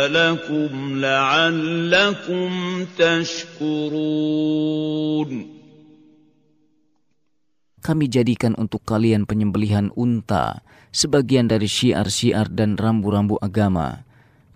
[0.08, 3.98] لكم لعلكم تشكرون.
[7.88, 10.60] Kami jadikan untuk kalian penyembelihan unta
[10.92, 14.04] sebagian dari syiar-syiar dan rambu-rambu agama,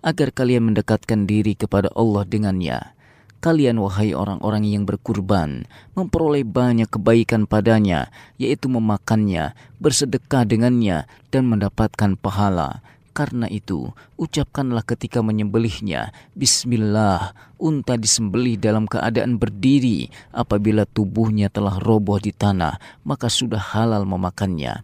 [0.04, 2.92] agar kalian mendekatkan diri kepada Allah dengannya.
[3.40, 5.64] Kalian wahai orang-orang yang berkurban,
[5.96, 12.84] memperoleh banyak kebaikan padanya, yaitu memakannya, bersedekah dengannya, dan mendapatkan pahala.
[13.12, 20.08] Karena itu, ucapkanlah ketika menyembelihnya, Bismillah, unta disembelih dalam keadaan berdiri.
[20.32, 24.80] Apabila tubuhnya telah roboh di tanah, maka sudah halal memakannya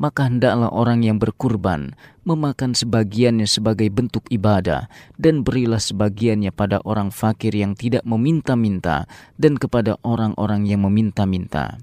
[0.00, 1.92] maka hendaklah orang yang berkurban
[2.24, 4.88] memakan sebagiannya sebagai bentuk ibadah
[5.20, 9.04] dan berilah sebagiannya pada orang fakir yang tidak meminta-minta
[9.36, 11.76] dan kepada orang-orang yang meminta-minta.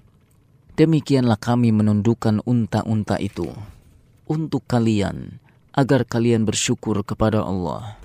[0.74, 3.54] Demikianlah kami menundukkan unta-unta itu
[4.26, 5.38] untuk kalian
[5.78, 8.02] agar kalian bersyukur kepada Allah.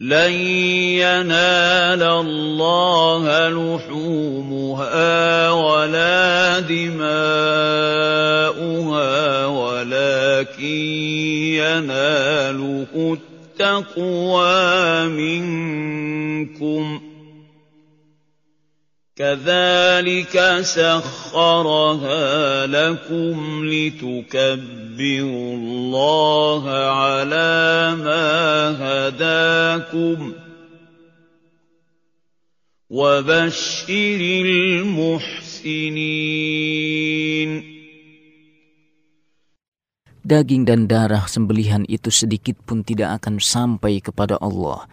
[0.00, 0.32] لن
[1.02, 7.06] ينال الله لحومها ولا دماؤها
[9.46, 10.78] ولكن
[11.58, 13.18] يناله
[13.58, 17.00] التقوى منكم
[19.18, 22.22] كذلك سخرها
[22.70, 23.34] لكم
[23.66, 27.58] لتكبروا الله على
[27.98, 28.30] ما
[28.78, 30.32] هداكم
[32.90, 34.20] وبشر
[34.86, 35.98] المحسنين
[40.28, 44.84] Daging dan darah sembelihan itu sedikit pun tidak akan sampai kepada Allah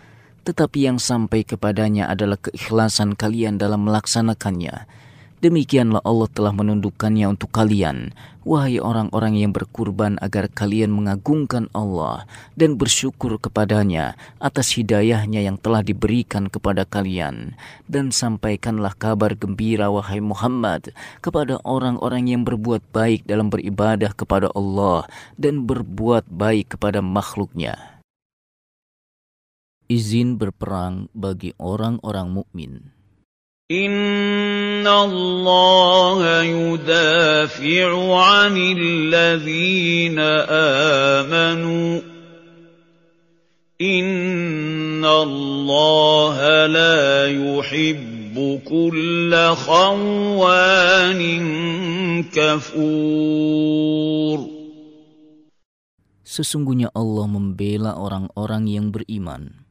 [0.45, 4.85] tetapi yang sampai kepadanya adalah keikhlasan kalian dalam melaksanakannya.
[5.45, 8.17] Demikianlah Allah telah menundukkannya untuk kalian,
[8.47, 12.25] wahai orang-orang yang berkurban agar kalian mengagungkan Allah
[12.57, 17.53] dan bersyukur kepadanya atas hidayahnya yang telah diberikan kepada kalian.
[17.85, 25.05] Dan sampaikanlah kabar gembira wahai Muhammad kepada orang-orang yang berbuat baik dalam beribadah kepada Allah
[25.37, 27.94] dan berbuat baik kepada makhluknya
[29.85, 32.95] izin berperang bagi orang-orang mukmin.
[33.65, 39.09] Inna Allah yudafi'u 'anil
[40.45, 42.05] amanu.
[43.81, 46.37] Inna Allah
[46.69, 51.43] la yuhibbu kulla khawanin
[52.29, 53.65] kafur.
[56.21, 59.64] Sesungguhnya Allah membela orang-orang yang beriman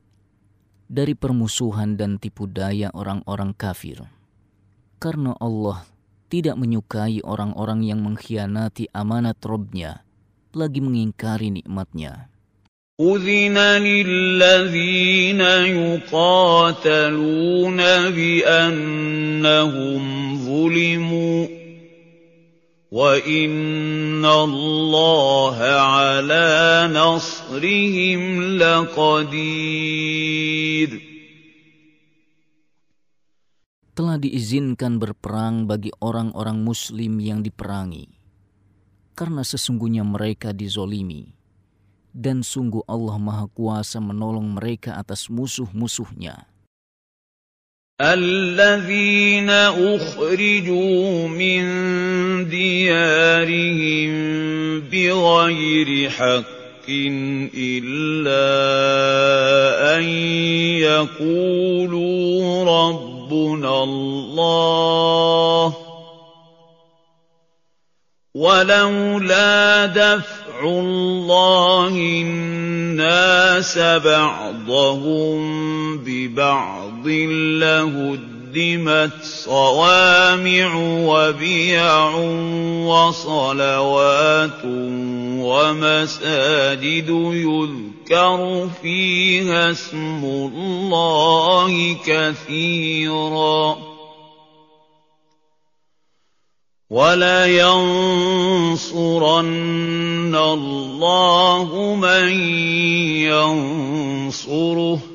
[0.93, 4.10] dari permusuhan dan tipu daya orang-orang kafir.
[4.97, 5.86] Karena Allah
[6.30, 10.02] tidak menyukai orang-orang yang mengkhianati amanat Robnya,
[10.52, 12.34] lagi mengingkari nikmatnya.
[13.00, 15.39] أذن للذين
[16.12, 17.80] يقاتلون
[18.12, 20.04] بأنهم
[20.45, 21.47] ظلموا
[22.91, 30.53] وإن الله على نصرهم لقدير
[34.00, 38.08] telah diizinkan berperang bagi orang-orang muslim yang diperangi
[39.12, 41.36] karena sesungguhnya mereka dizolimi
[42.16, 46.47] dan sungguh Allah Maha Kuasa menolong mereka atas musuh-musuhnya
[48.00, 51.64] الذين أخرجوا من
[52.47, 54.12] ديارهم
[54.88, 56.88] بغير حق
[57.52, 58.47] إلا
[60.00, 60.04] أن
[60.80, 62.64] يقولوا
[63.35, 65.74] ربنا الله
[68.35, 71.89] ولولا دفع الله
[72.22, 75.39] الناس بعضهم
[75.99, 77.07] ببعض
[78.55, 80.75] لهدمت صوامع
[81.07, 82.07] وبيع
[82.87, 84.61] وصلوات
[85.45, 93.77] ومساجد يذكر فيها اسم الله كثيراً.
[96.91, 97.75] وَلَيَنصُرَنَّ
[100.35, 102.29] اللَّهُ مَن
[103.27, 105.14] يَنصُرُهُ ۗ.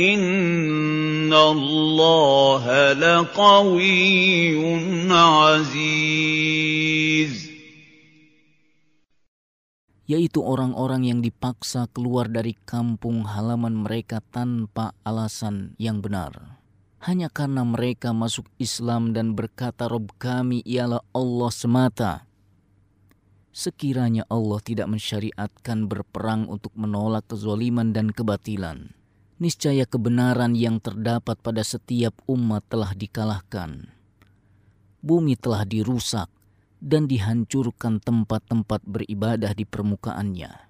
[0.00, 4.56] إِنَّ اللَّهَ لَقَوِيٌّ
[5.10, 6.66] عَزِيزٌ
[10.06, 16.62] yaitu orang-orang yang dipaksa keluar dari kampung halaman mereka tanpa alasan yang benar
[17.06, 22.12] hanya karena mereka masuk Islam dan berkata Rob kami ialah Allah semata.
[23.54, 28.90] Sekiranya Allah tidak mensyariatkan berperang untuk menolak kezaliman dan kebatilan,
[29.41, 33.89] niscaya kebenaran yang terdapat pada setiap umat telah dikalahkan.
[35.01, 36.29] Bumi telah dirusak
[36.77, 40.69] dan dihancurkan tempat-tempat beribadah di permukaannya.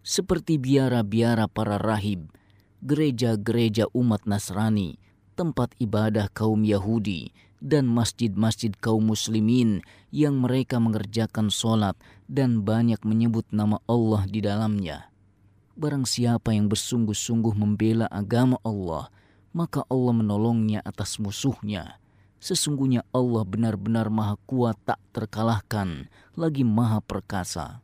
[0.00, 2.32] Seperti biara-biara para rahib,
[2.80, 4.96] gereja-gereja umat Nasrani,
[5.36, 13.44] tempat ibadah kaum Yahudi dan masjid-masjid kaum muslimin yang mereka mengerjakan solat dan banyak menyebut
[13.52, 15.11] nama Allah di dalamnya.
[15.72, 19.08] Barang siapa yang bersungguh-sungguh membela agama Allah,
[19.56, 21.96] maka Allah menolongnya atas musuhnya.
[22.42, 27.80] Sesungguhnya Allah benar-benar maha kuat tak terkalahkan, lagi maha perkasa.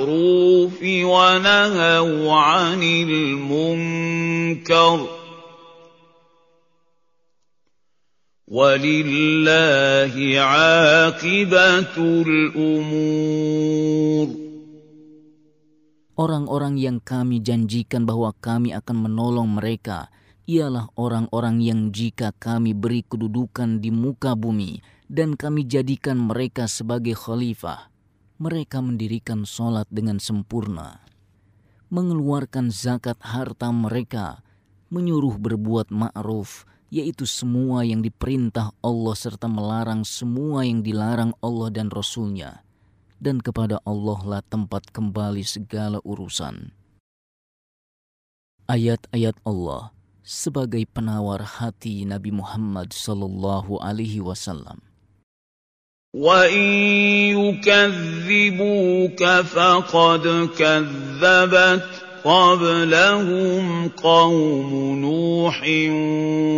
[0.84, 5.08] وَنَهَوْا عَنِ الْمُنكَرِ ۗ
[8.52, 11.96] وَلِلَّهِ عَاقِبَةُ
[12.28, 13.48] الْأُمُورِ.
[16.20, 20.12] Orang-orang yang kami janjikan bahwa kami akan menolong mereka
[20.46, 24.78] ialah orang-orang yang jika kami beri kedudukan di muka bumi
[25.10, 27.90] dan kami jadikan mereka sebagai khalifah,
[28.38, 31.02] mereka mendirikan solat dengan sempurna,
[31.90, 34.46] mengeluarkan zakat harta mereka,
[34.86, 36.62] menyuruh berbuat ma'ruf,
[36.94, 42.62] yaitu semua yang diperintah Allah serta melarang semua yang dilarang Allah dan Rasulnya
[43.18, 46.70] dan kepada Allah lah tempat kembali segala urusan.
[48.66, 49.95] Ayat-ayat Allah
[50.26, 54.82] sebagai penawar hati Nabi Muhammad sallallahu alaihi wasallam.
[56.10, 56.50] Wa
[57.30, 61.86] yukadzibuka faqad kadzabat
[62.26, 65.54] qablahum qaum Nuh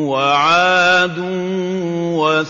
[0.09, 1.21] wa 'Ad
[2.16, 2.41] wa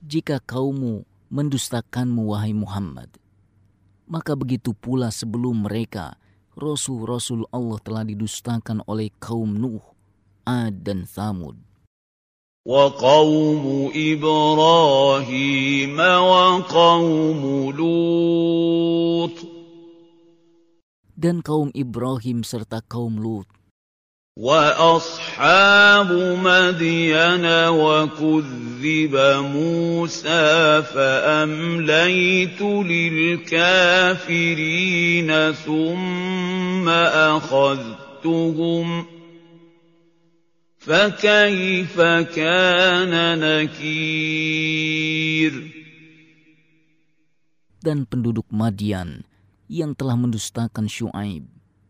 [0.00, 3.12] Jika kaummu mendustakanmu wahai Muhammad
[4.08, 6.20] maka begitu pula sebelum mereka
[6.57, 9.85] Rasul-Rasul Allah telah didustakan oleh kaum Nuh,
[10.43, 11.67] Ad dan Thamud.
[12.67, 19.37] وقوم إبراهيم وقوم لوط
[21.17, 23.49] dan kaum Ibrahim serta kaum Lut
[24.32, 26.08] وَأَصْحَابُ
[26.40, 29.14] مَدْيَنَ وَكُذِّبَ
[29.44, 33.92] مُوسَىٰ فَأَمْلَيْتُ لِلْكَافِرِينَ
[35.52, 36.88] ثُمَّ
[37.28, 39.06] أَخَذْتُهُمْ ۖ
[40.80, 42.00] فَكَيْفَ
[42.32, 44.72] كَانَ نَكِيرِ
[47.84, 49.28] Dan penduduk Madian
[49.68, 50.88] yang telah mendustakan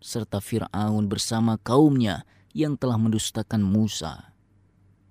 [0.01, 2.23] serta Fir'aun bersama kaumnya
[2.53, 4.33] yang telah mendustakan Musa.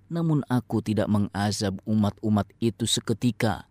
[0.07, 3.67] Namun aku tidak mengazab umat-umat itu seketika,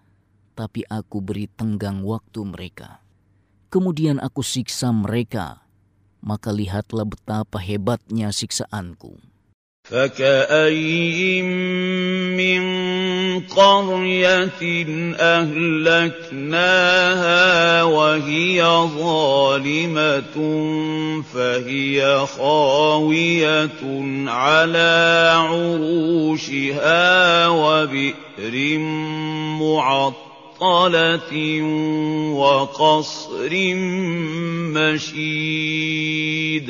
[0.52, 3.00] tapi aku beri tenggang waktu mereka.
[3.72, 5.64] Kemudian aku siksa mereka,
[6.20, 9.20] maka lihatlah betapa hebatnya siksaanku.
[9.86, 11.46] فكأين
[12.34, 12.79] من
[13.49, 14.61] قرية
[15.19, 16.73] أهلكناها
[17.83, 18.63] وهي
[18.97, 20.35] ظالمة
[21.33, 23.81] فهي خاوية
[24.29, 24.93] على
[25.37, 26.99] عروشها
[27.47, 28.77] وبئر
[29.61, 31.33] معطلة
[32.35, 33.53] وقصر
[34.75, 36.67] مشيد.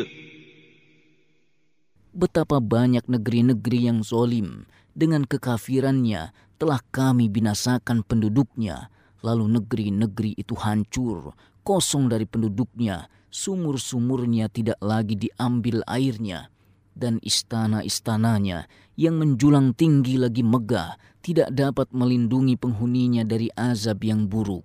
[2.12, 8.89] Betapa banyak negeri-negeri yang zolim dengan kekafirannya telah kami binasakan penduduknya,
[9.21, 11.37] lalu negeri-negeri itu hancur,
[11.67, 16.49] kosong dari penduduknya, sumur-sumurnya tidak lagi diambil airnya,
[16.97, 18.65] dan istana-istananya
[18.97, 24.65] yang menjulang tinggi lagi megah tidak dapat melindungi penghuninya dari azab yang buruk.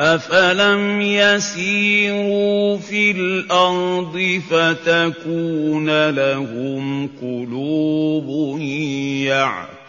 [0.00, 8.28] أَفَلَمْ يَسِيرُوا فِي الْأَرْضِ فَتَكُونَ لَهُمْ قُلُوبٌ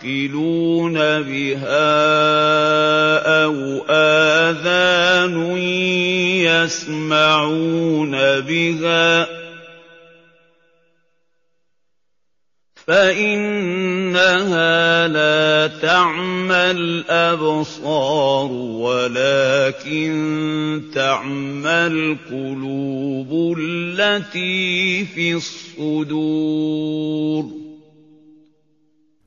[0.05, 1.91] يَعْقِلُونَ بِهَا
[3.45, 3.55] أَوْ
[3.91, 5.57] آذَانٌ
[6.47, 9.29] يَسْمَعُونَ بِهَا ۖ
[12.87, 14.29] فإنها
[15.09, 20.13] لا تعمى الأبصار ولكن
[20.95, 26.49] تعمى القلوب التي في الصدور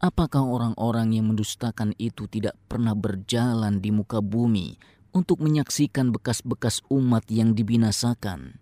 [0.02, 4.82] Apakah orang-orang yang mendustakan itu tidak pernah berjalan di muka bumi
[5.14, 8.58] untuk menyaksikan bekas-bekas umat yang dibinasakan?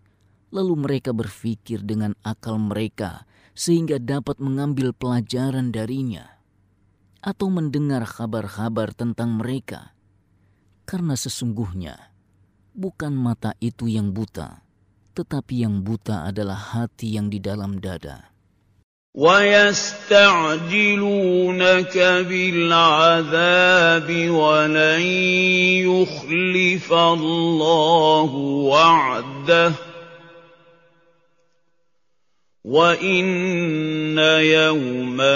[0.51, 3.23] Lalu mereka berpikir dengan akal mereka
[3.55, 6.43] sehingga dapat mengambil pelajaran darinya
[7.23, 9.95] atau mendengar kabar-kabar tentang mereka.
[10.83, 12.11] Karena sesungguhnya
[12.75, 14.59] bukan mata itu yang buta,
[15.15, 18.35] tetapi yang buta adalah hati yang di dalam dada.
[19.19, 20.15] وَيَسْتَعْجِلُونَكَ
[22.31, 25.01] بِالْعَذَابِ وَلَن
[25.91, 28.31] يُخْلِفَ اللَّهُ
[28.71, 29.73] وَعْدَهُ
[32.63, 35.35] وَإِنَّ يَوْمًا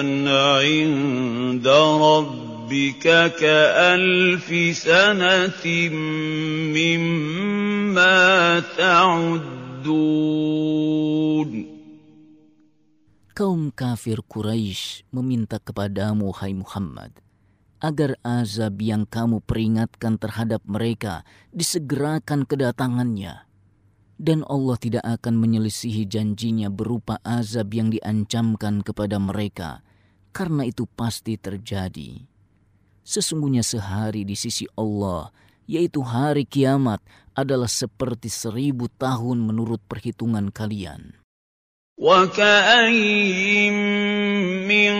[0.63, 1.67] عِندَ
[2.07, 3.03] رَبِّكَ
[3.36, 5.65] كَأَلْفِ سَنَةٍ
[6.71, 9.43] مِّمَّا تَعُدُّونَ
[13.34, 17.17] Kaum kafir Quraisy meminta kepadamu, hai Muhammad,
[17.81, 23.49] agar azab yang kamu peringatkan terhadap mereka disegerakan kedatangannya
[24.21, 29.81] dan Allah tidak akan menyelisihi janjinya berupa azab yang diancamkan kepada mereka,
[30.29, 32.23] karena itu pasti terjadi.
[33.03, 35.34] Sesungguhnya sehari di sisi Allah,
[35.65, 37.01] yaitu hari kiamat,
[37.34, 41.22] adalah seperti seribu tahun menurut perhitungan kalian.
[41.93, 43.73] وَكَأَيِّن
[44.65, 44.93] مِّن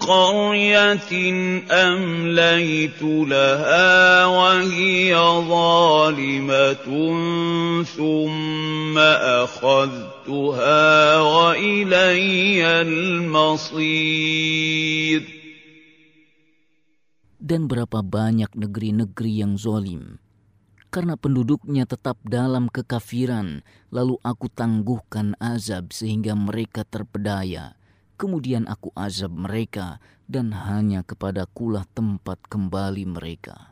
[0.00, 1.12] قَرْيَةٍ
[1.68, 5.12] أَمْلَيْتُ لَهَا وَهِيَ
[5.44, 6.88] ظَالِمَةٌ
[7.84, 8.96] ثُمَّ
[9.44, 10.86] أَخَذْتُهَا
[11.20, 13.76] وَإِلَيَّ الْمَصِيرُ
[17.36, 20.16] Dan berapa banyak negeri-negeri yang zolim,
[20.95, 23.63] karena penduduknya tetap dalam kekafiran,
[23.95, 27.79] lalu aku tangguhkan azab sehingga mereka terpedaya.
[28.19, 33.71] Kemudian aku azab mereka dan hanya kepada kulah tempat kembali mereka.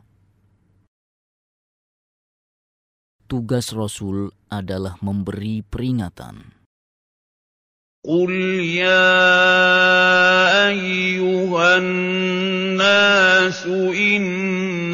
[3.30, 6.60] Tugas Rasul adalah memberi peringatan.
[8.00, 8.32] قل
[8.80, 9.12] يا
[10.72, 13.66] أيها الناس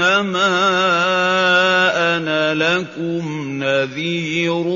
[0.01, 0.53] إنما
[2.17, 3.25] أنا لكم
[3.61, 4.67] نذير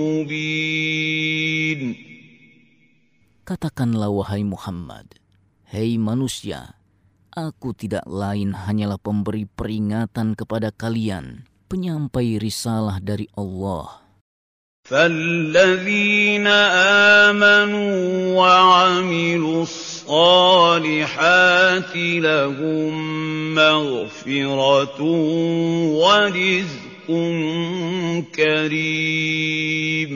[0.00, 1.82] مبين
[3.44, 5.20] Katakanlah wahai Muhammad,
[5.68, 6.80] hei manusia,
[7.28, 14.00] aku tidak lain hanyalah pemberi peringatan kepada kalian, penyampai risalah dari Allah.
[14.84, 16.46] فالذين
[17.24, 17.96] آمنوا
[18.36, 19.64] وعملوا
[20.08, 22.94] الصالحات لهم
[23.54, 25.00] مغفرة
[26.00, 27.08] ورزق
[28.32, 30.12] كريم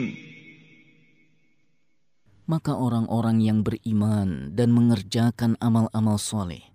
[2.49, 6.65] Maka orang-orang yang beriman dan mengerjakan amal-amal soleh,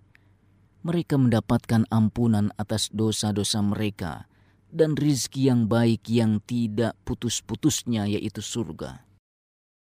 [0.86, 4.30] mereka mendapatkan ampunan atas dosa-dosa mereka
[4.70, 9.02] dan rizki yang baik yang tidak putus-putusnya yaitu surga.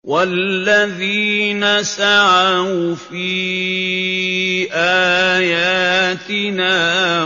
[0.05, 4.69] والذين سعوا في
[5.33, 6.75] آياتنا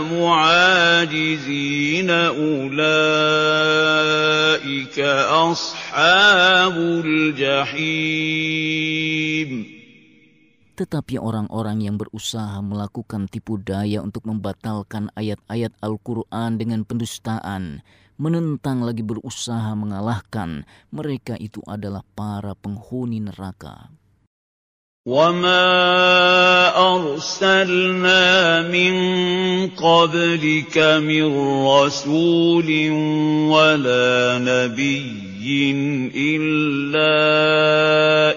[0.00, 1.60] معاجزين
[2.10, 2.80] أولئك
[5.28, 8.40] أصحاب الجحيم
[10.80, 17.84] Tetapi orang-orang yang berusaha melakukan tipu daya untuk membatalkan ayat-ayat Al-Quran dengan pendustaan,
[18.20, 23.88] menentang lagi berusaha mengalahkan, mereka itu adalah para penghuni neraka.
[25.08, 25.72] وما
[26.76, 28.22] أرسلنا
[28.68, 28.94] من
[29.72, 31.26] قبلك من
[31.64, 32.68] رسول
[33.48, 34.12] ولا
[34.44, 35.56] نبي
[36.12, 37.20] إلا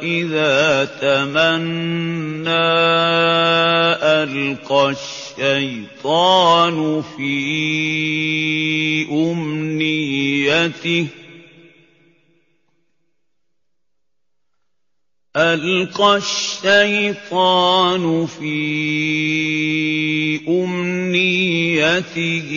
[0.04, 2.50] وإذا تمنى
[4.04, 4.90] ألقى
[5.39, 7.37] الشيطان في
[9.11, 11.07] أمنيته.
[15.37, 18.59] ألقى الشيطان في
[20.49, 22.51] أمنيته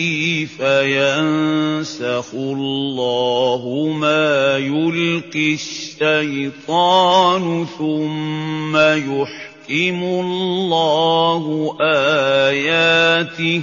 [0.58, 13.62] فينسخ الله ما يلقي الشيطان ثم يحكم الله آياته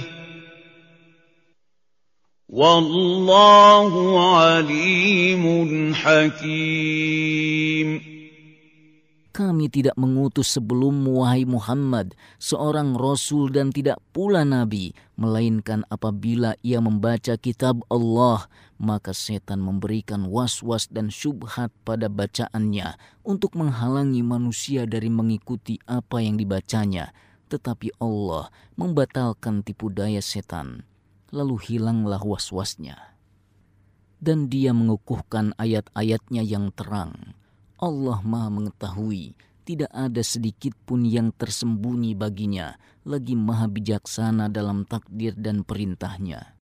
[2.48, 3.92] والله
[4.36, 7.30] عليم حكيم.
[9.30, 16.82] Kami tidak mengutus sebelummu, wahai Muhammad, seorang rasul dan tidak pula nabi, melainkan apabila ia
[16.82, 18.50] membaca kitab Allah,
[18.82, 26.34] maka setan memberikan was-was dan syubhat pada bacaannya untuk menghalangi manusia dari mengikuti apa yang
[26.34, 27.14] dibacanya.
[27.46, 30.82] Tetapi Allah membatalkan tipu daya setan,
[31.30, 33.14] lalu hilanglah was-wasnya.
[34.18, 37.38] Dan dia mengukuhkan ayat-ayatnya yang terang
[37.79, 39.35] Allah Maha Mengetahui,
[39.65, 46.55] tidak ada sedikit pun yang tersembunyi baginya, lagi Maha Bijaksana dalam takdir dan perintahnya.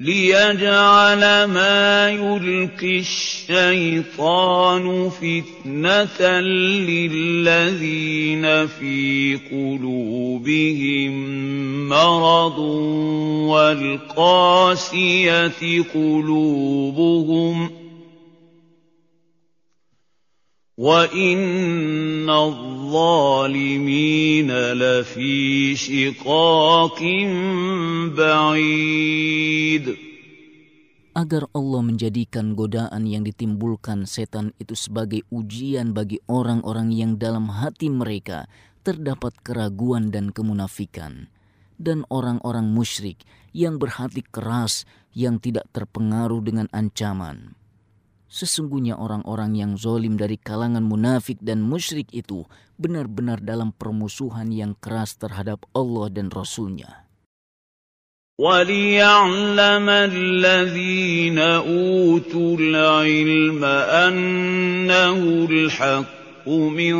[0.00, 6.40] ليجعل ما يلقي الشيطان فتنة
[6.88, 11.12] للذين في قلوبهم
[11.88, 12.58] مرض
[14.40, 15.52] والقاسية
[15.94, 17.83] قلوبهم ۖ
[20.80, 22.80] وَإِنَّ الظَّالِمِينَ
[24.72, 27.00] لَفِي شِقَاقٍ
[28.16, 29.86] بَعِيدٍ
[31.12, 37.92] Agar Allah menjadikan godaan yang ditimbulkan setan itu sebagai ujian bagi orang-orang yang dalam hati
[37.92, 38.48] mereka
[38.80, 41.28] terdapat keraguan dan kemunafikan,
[41.76, 43.20] dan orang-orang musyrik
[43.52, 47.52] yang berhati keras yang tidak terpengaruh dengan ancaman
[48.34, 52.46] Sesungguhnya orang-orang yang zolim dari kalangan munafik dan musyrik itu
[52.78, 57.10] benar-benar dalam permusuhan yang keras terhadap Allah dan Rasulnya.
[58.40, 63.64] وَلِيَعْلَمَ الَّذِينَ أُوتُوا الْعِلْمَ
[64.06, 65.20] أَنَّهُ
[65.50, 66.94] الْحَقُّ مِنْ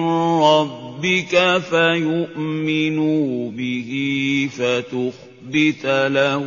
[0.44, 1.34] رَبِّكَ
[1.70, 3.90] فَيُؤْمِنُوا بِهِ
[4.52, 6.46] فَتُخْبِتَ لَهُ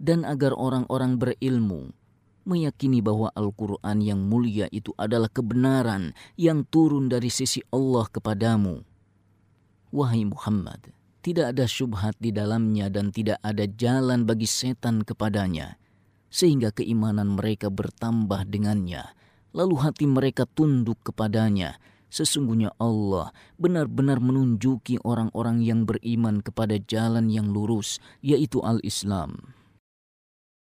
[0.00, 1.92] Dan agar orang-orang berilmu
[2.48, 8.80] meyakini bahwa Al-Quran yang mulia itu adalah kebenaran yang turun dari sisi Allah kepadamu.
[9.92, 10.80] Wahai Muhammad,
[11.22, 15.76] tidak ada syubhat di dalamnya dan tidak ada jalan bagi setan kepadanya,
[16.30, 19.04] sehingga keimanan mereka bertambah dengannya,
[19.52, 21.76] lalu hati mereka tunduk kepadanya.
[22.08, 29.58] Sesungguhnya Allah benar-benar menunjuki orang-orang yang beriman kepada jalan yang lurus, yaitu al-Islam.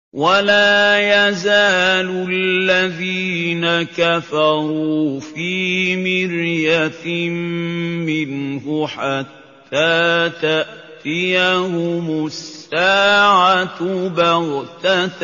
[0.09, 5.53] ولا يزال الذين كفروا في
[6.01, 7.29] مرية
[8.09, 9.42] منه حتى
[10.99, 13.79] تأتيهم الساعة
[14.09, 15.23] بغتة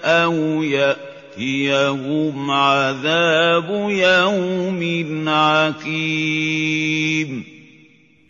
[0.00, 4.80] أو يأتيهم عذاب يوم
[5.28, 6.50] عقيم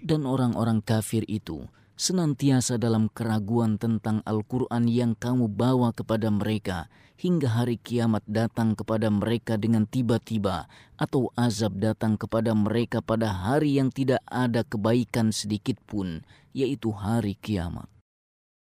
[0.01, 6.89] Dan orang-orang kafir itu senantiasa dalam keraguan tentang Al-Quran yang kamu bawa kepada mereka
[7.21, 10.65] hingga hari kiamat datang kepada mereka dengan tiba-tiba
[10.97, 16.25] atau azab datang kepada mereka pada hari yang tidak ada kebaikan sedikit pun,
[16.57, 17.89] yaitu hari kiamat.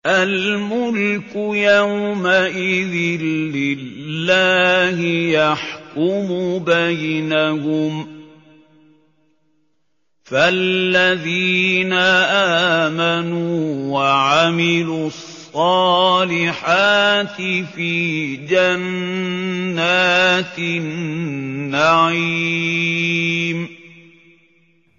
[0.08, 2.96] الملك يومئذ
[3.52, 4.98] لله
[5.36, 6.28] يحكم
[6.64, 8.08] بينهم
[10.24, 11.94] فالذين
[12.84, 15.10] آمنوا وعملوا
[15.52, 17.36] الصالحات
[17.76, 17.92] في
[18.48, 20.56] جنات
[21.68, 22.48] النعيم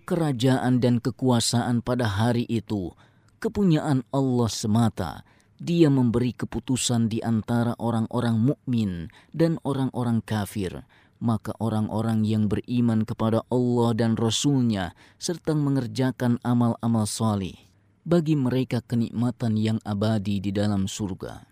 [0.09, 2.97] Kerajaan dan kekuasaan pada hari itu
[3.45, 5.21] kepunyaan Allah semata.
[5.61, 10.89] Dia memberi keputusan di antara orang-orang mukmin dan orang-orang kafir
[11.19, 17.59] maka orang-orang yang beriman kepada Allah dan Rasul-Nya serta mengerjakan amal-amal salih
[18.03, 21.49] bagi mereka kenikmatan yang abadi di dalam surga.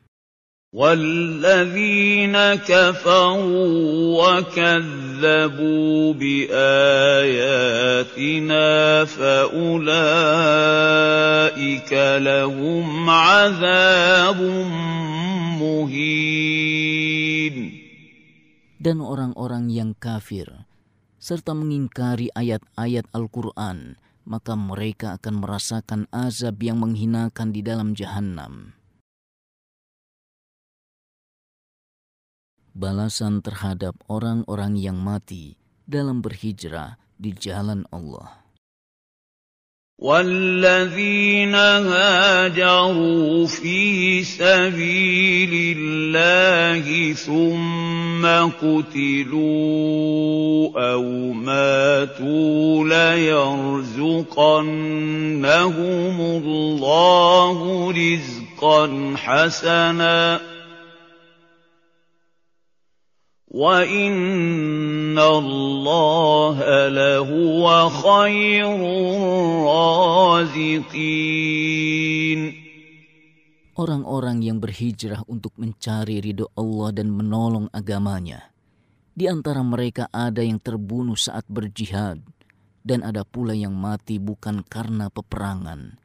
[0.76, 2.36] والذين
[2.68, 3.72] كفروا
[4.20, 7.44] وكذبوا بآياتنا
[9.04, 9.92] فأولئك
[12.20, 14.40] لهم عذاب
[15.56, 16.76] مهين
[18.76, 20.46] Dan orang-orang yang kafir
[21.18, 23.98] serta mengingkari ayat-ayat Al-Quran,
[24.31, 28.71] maka mereka akan merasakan azab yang menghinakan di dalam jahanam.
[32.71, 38.40] balasan terhadap orang-orang yang mati dalam berhijrah di jalan Allah.
[40.01, 48.25] والذين هاجروا في سبيل الله ثم
[48.65, 49.41] قتلوا
[50.93, 54.31] أو ماتوا ليرزقنهم
[56.21, 60.50] الله رزقا حسنا
[63.56, 66.56] وَإِنَّ اللَّهَ
[66.92, 68.68] لَهُوَ خَيْرُ
[69.64, 70.80] الرَّازِقِينَ
[73.80, 78.52] Orang-orang yang berhijrah untuk mencari ridho Allah dan menolong agamanya.
[79.16, 82.20] Di antara mereka ada yang terbunuh saat berjihad,
[82.84, 85.96] dan ada pula yang mati bukan karena peperangan.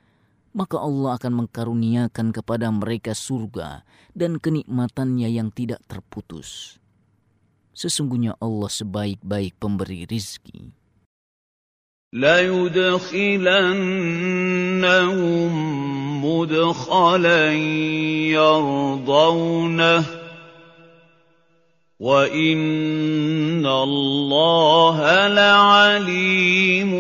[0.56, 3.84] Maka Allah akan mengkaruniakan kepada mereka surga
[4.16, 6.80] dan kenikmatannya yang tidak terputus.
[7.76, 10.76] Sesungguhnya Allah sebaik-baik pemberi rizki.
[12.12, 13.32] لا يدخلنهم
[16.20, 17.54] مدخلا
[18.36, 20.04] يرضونه
[22.00, 24.98] وإن الله
[25.28, 26.92] لعليم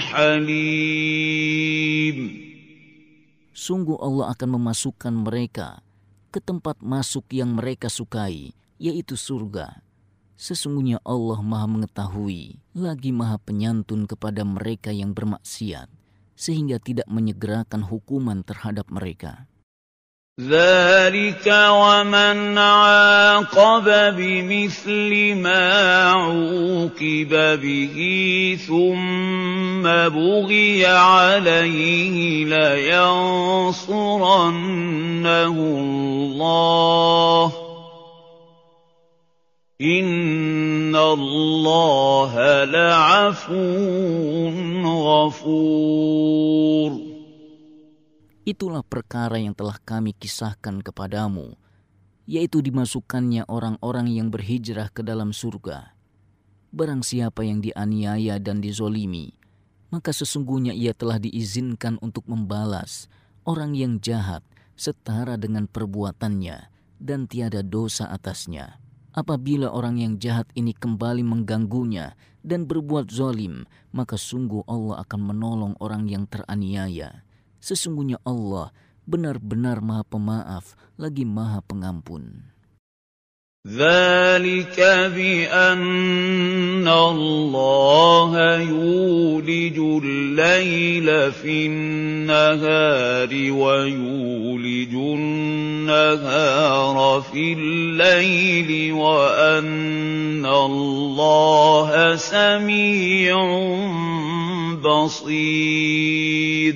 [0.00, 1.42] حليم
[3.62, 5.82] Sungguh Allah akan memasukkan mereka
[6.34, 9.82] ke tempat masuk yang mereka sukai, yaitu surga
[10.36, 15.86] Sesungguhnya Allah Maha Mengetahui, lagi Maha Penyantun kepada mereka yang bermaksiat,
[16.34, 19.46] sehingga tidak menyegerakan hukuman terhadap mereka.
[20.40, 27.96] ذلك ومن عاقب بمثل ما عوقب به
[28.66, 33.86] ثم بغي عليه لينصرنه
[35.58, 37.65] الله
[48.41, 51.53] Itulah perkara yang telah kami kisahkan kepadamu,
[52.25, 55.93] yaitu dimasukkannya orang-orang yang berhijrah ke dalam surga.
[56.73, 59.37] Barang siapa yang dianiaya dan dizolimi,
[59.93, 63.05] maka sesungguhnya ia telah diizinkan untuk membalas
[63.45, 64.41] orang yang jahat
[64.73, 66.65] setara dengan perbuatannya
[66.97, 68.86] dan tiada dosa atasnya.
[69.17, 72.13] Apabila orang yang jahat ini kembali mengganggunya
[72.45, 77.25] dan berbuat zalim, maka sungguh Allah akan menolong orang yang teraniaya.
[77.57, 78.69] Sesungguhnya Allah
[79.09, 82.53] benar-benar Maha Pemaaf lagi Maha Pengampun.
[83.65, 84.77] ذلك
[85.15, 103.35] بأن الله يولج الليل في النهار ويولج النهار في الليل وأن الله سميع
[104.79, 106.75] بصير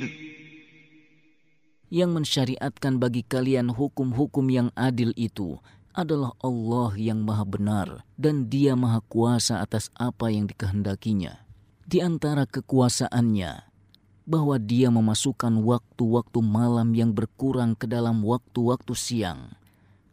[1.91, 5.59] Yang mensyariatkan bagi kalian hukum-hukum yang adil itu
[5.91, 11.43] adalah Allah yang maha benar dan dia maha kuasa atas apa yang dikehendakinya.
[11.87, 13.71] Di antara kekuasaannya,
[14.23, 19.51] bahwa dia memasukkan waktu-waktu malam yang berkurang ke dalam waktu-waktu siang,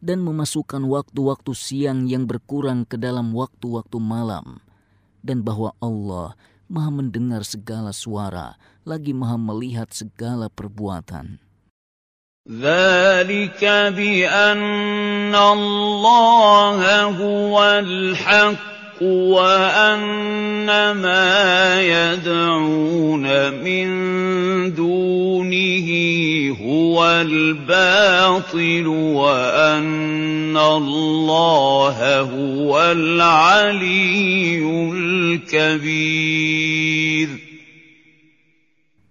[0.03, 4.59] dan memasukkan waktu-waktu siang yang berkurang ke dalam waktu-waktu malam,
[5.23, 6.35] dan bahwa Allah
[6.67, 11.39] maha mendengar segala suara, lagi maha melihat segala perbuatan.
[12.49, 13.61] ذلك
[13.93, 20.65] بأن الله هو الحق وأن
[20.97, 23.89] ما يدعون من
[24.73, 25.89] دونه
[26.57, 34.65] هو الباطل وأن الله هو العلي
[35.45, 36.49] الكبير.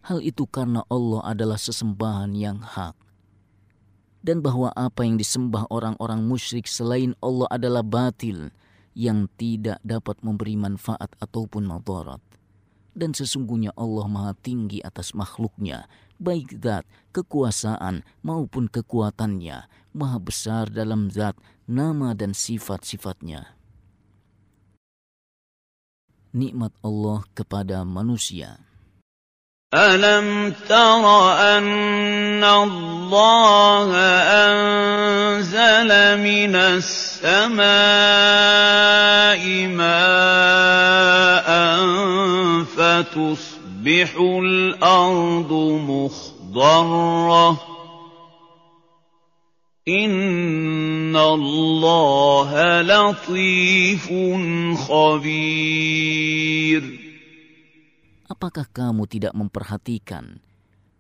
[0.08, 3.07] Hal itu karena Allah adalah sesembahan yang hak?
[4.28, 8.52] Dan bahwa apa yang disembah orang-orang musyrik selain Allah adalah batil
[8.92, 12.20] yang tidak dapat memberi manfaat ataupun madarat.
[12.92, 21.14] Dan sesungguhnya Allah maha tinggi atas makhluknya baik zat, kekuasaan maupun kekuatannya, maha besar dalam
[21.14, 21.38] zat,
[21.70, 23.54] nama dan sifat-sifatnya.
[26.36, 28.67] Nikmat Allah kepada manusia.
[29.74, 33.96] ألم تر أن الله
[34.48, 35.90] أنزل
[36.24, 37.68] من السماء
[39.68, 41.48] ماء
[42.64, 45.52] فتصبح الأرض
[45.84, 47.60] مخضرة
[49.88, 54.08] إن الله لطيف
[54.88, 56.18] خبير
[58.38, 60.38] apakah kamu tidak memperhatikan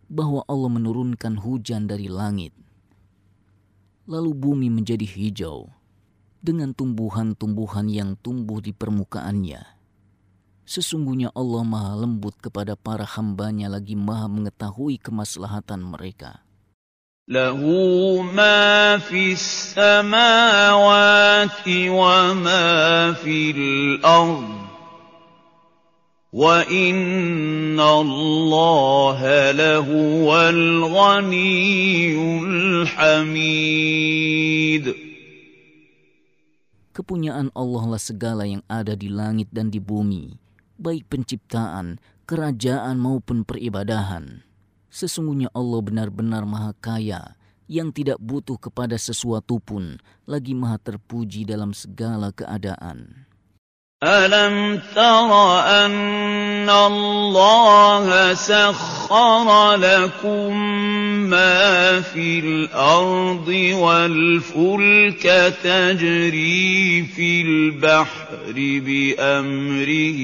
[0.09, 2.49] bahwa Allah menurunkan hujan dari langit?
[4.09, 5.69] Lalu bumi menjadi hijau
[6.41, 9.61] dengan tumbuhan-tumbuhan yang tumbuh di permukaannya.
[10.65, 16.41] Sesungguhnya Allah maha lembut kepada para hambanya lagi maha mengetahui kemaslahatan mereka.
[17.29, 22.65] Lahu ma fis samawati wa ma
[23.21, 24.66] fil ardh
[26.32, 29.20] وإن الله
[29.52, 32.16] لهو الغني
[32.88, 33.92] الحميد
[36.92, 40.36] Kepunyaan Allah lah segala yang ada di langit dan di bumi,
[40.76, 41.96] baik penciptaan,
[42.28, 44.44] kerajaan maupun peribadahan.
[44.92, 49.96] Sesungguhnya Allah benar-benar maha kaya, yang tidak butuh kepada sesuatu pun,
[50.28, 53.24] lagi maha terpuji dalam segala keadaan.
[54.03, 60.57] ألم تر أن الله سخر لكم
[61.29, 68.53] ما في الأرض والفلك تجري في البحر
[68.85, 70.19] بأمره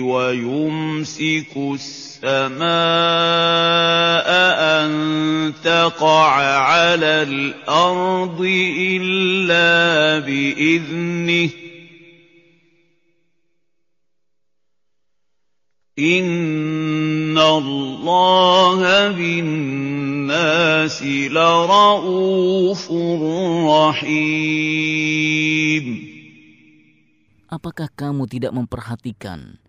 [0.00, 2.58] ويمسك السماء
[4.78, 8.40] أن تقع على الأرض
[8.78, 11.48] إلا بإذنه
[15.97, 18.81] إن الله
[19.13, 22.83] بالناس لرؤوف
[23.69, 25.85] رحيم
[27.53, 29.61] Apakah kamu tidak memperhatikan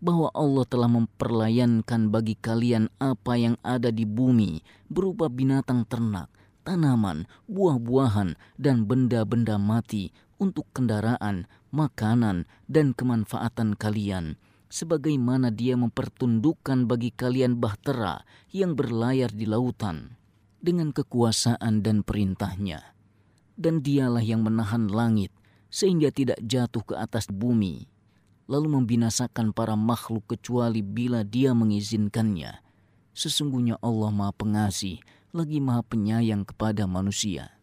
[0.00, 6.32] bahwa Allah telah memperlayankan bagi kalian apa yang ada di bumi berupa binatang ternak,
[6.64, 10.08] tanaman, buah-buahan, dan benda-benda mati
[10.40, 19.46] untuk kendaraan, makanan, dan kemanfaatan kalian – sebagaimana dia mempertundukkan bagi kalian bahtera yang berlayar di
[19.46, 20.18] lautan
[20.58, 22.82] dengan kekuasaan dan perintahnya.
[23.56, 25.32] Dan dialah yang menahan langit
[25.72, 27.88] sehingga tidak jatuh ke atas bumi,
[28.44, 32.60] lalu membinasakan para makhluk kecuali bila dia mengizinkannya.
[33.16, 35.00] Sesungguhnya Allah maha pengasih,
[35.32, 37.56] lagi maha penyayang kepada manusia.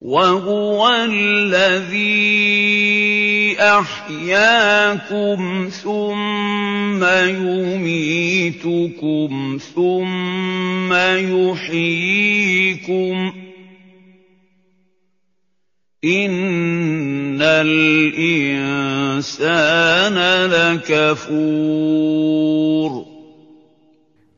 [0.00, 2.30] وهو الذي
[3.78, 5.40] أحياكم
[5.72, 7.04] ثم
[7.44, 9.30] يميتكم
[9.74, 10.92] ثم
[11.34, 13.16] يحييكم
[16.04, 18.96] إن الإنسان
[20.48, 22.00] لكفور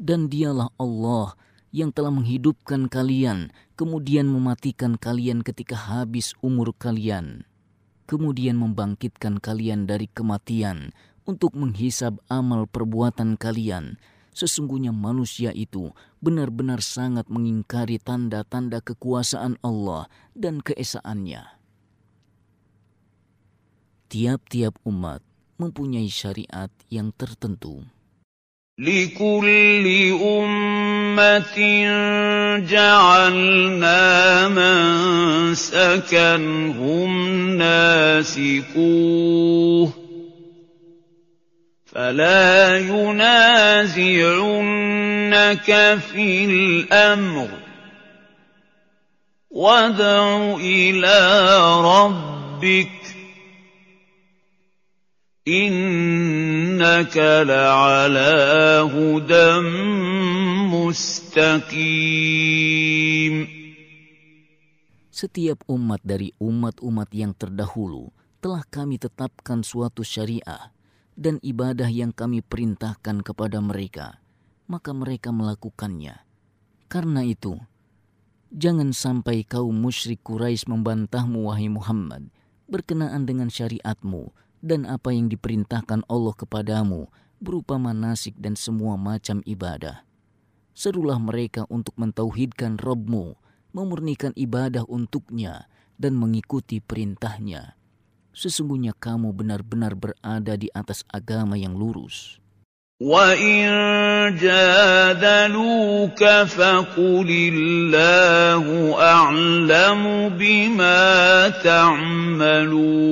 [0.02, 1.38] Dan dialah Allah
[1.70, 7.46] yang telah menghidupkan kalian, kemudian mematikan kalian ketika habis umur kalian,
[8.07, 10.95] kemudian membangkitkan kalian dari kematian
[11.27, 13.99] untuk menghisab amal perbuatan kalian.
[14.31, 15.91] Sesungguhnya manusia itu
[16.23, 21.43] benar-benar sangat mengingkari tanda-tanda kekuasaan Allah dan keesaannya.
[24.07, 25.19] Tiap-tiap umat
[25.59, 27.83] mempunyai syariat yang tertentu.
[28.79, 29.87] لكل
[30.23, 31.57] أمة
[32.69, 36.35] جعلنا منسكا
[36.77, 38.77] هم ناسكوه
[41.85, 43.67] فلا ينازعنك
[46.13, 47.49] في الأمر
[49.49, 51.49] وادع إلى
[51.81, 53.06] ربك
[55.46, 58.30] إنك لعلى
[58.94, 59.50] هدى
[60.70, 62.14] مستقيم
[65.10, 70.70] Setiap umat dari umat-umat yang terdahulu telah kami tetapkan suatu syariah
[71.18, 74.22] dan ibadah yang kami perintahkan kepada mereka,
[74.70, 76.22] maka mereka melakukannya.
[76.86, 77.58] Karena itu,
[78.54, 82.30] jangan sampai kaum musyrik Quraisy membantahmu wahai Muhammad
[82.70, 84.30] berkenaan dengan syariatmu
[84.66, 87.10] dan apa yang diperintahkan Allah kepadamu
[87.42, 90.06] berupa manasik dan semua macam ibadah.
[90.72, 93.36] Serulah mereka untuk mentauhidkan Robmu,
[93.74, 95.66] memurnikan ibadah untuknya,
[95.98, 97.76] dan mengikuti perintahnya.
[98.32, 102.40] Sesungguhnya kamu benar-benar berada di atas agama yang lurus.
[103.02, 103.66] وَإِن
[104.38, 108.64] جَادَلُوكَ فَقُلِ اللَّهُ
[108.94, 110.02] أَعْلَمُ
[110.38, 113.02] بِمَا تَعْمَلُونَ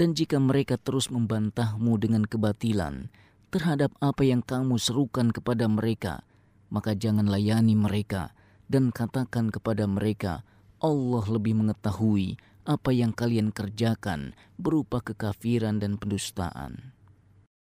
[0.00, 3.12] dan jika mereka terus membantahmu dengan kebatilan
[3.52, 6.24] terhadap apa yang kamu serukan kepada mereka,
[6.72, 8.32] maka jangan layani mereka
[8.72, 10.40] dan katakan kepada mereka,
[10.80, 16.96] Allah lebih mengetahui apa yang kalian kerjakan berupa kekafiran dan pendustaan.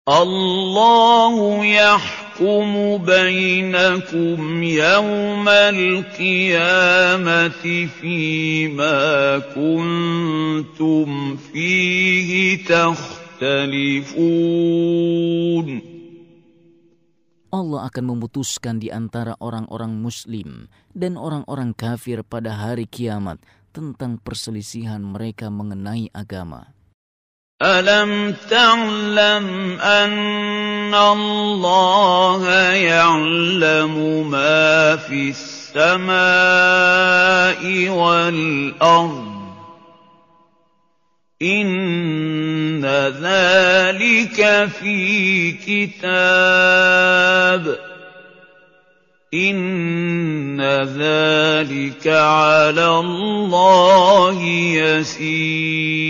[0.07, 1.35] الله
[1.67, 2.71] يحكم
[3.03, 9.03] بينكم يوم القيامة فيما
[9.51, 11.09] كنتم
[11.51, 12.31] فيه
[12.71, 14.07] تختلفون
[17.51, 23.43] Allah akan memutuskan di antara orang-orang Muslim dan orang-orang kafir pada hari kiamat
[23.75, 26.76] tentang perselisihan mereka mengenai agama.
[27.63, 36.19] ألم تعلم أن الله يعلم ما في السماء
[37.89, 39.37] والأرض
[41.43, 42.85] إن
[43.25, 47.07] ذلك في كتاب
[49.35, 56.06] إن ذلك على الله يسير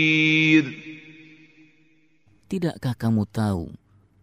[2.47, 3.75] Tidakkah kamu tahu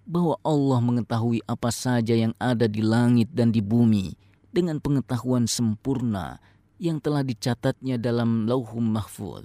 [0.08, 4.16] bahwa Allah mengetahui apa saja yang ada di langit dan di bumi
[4.48, 6.40] dengan pengetahuan sempurna
[6.80, 9.44] yang telah dicatatnya dalam lauhum mahfuz?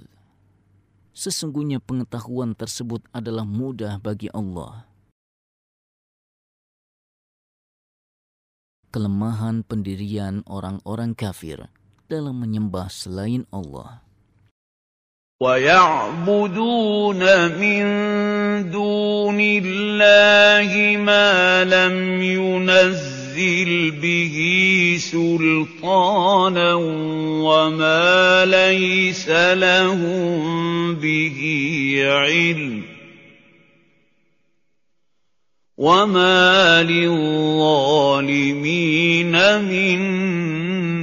[1.12, 4.88] Sesungguhnya pengetahuan tersebut adalah mudah bagi Allah.
[8.96, 11.68] Kelemahan pendirian orang-orang kafir
[12.08, 14.08] dalam menyembah selain Allah.
[15.42, 17.20] ويعبدون
[17.56, 17.84] من
[18.72, 24.36] دون الله ما لم ينزل به
[25.00, 26.74] سلطانا
[27.44, 31.40] وما ليس لهم به
[32.06, 32.84] علم
[35.78, 37.22] وما للظالمين
[39.62, 40.00] من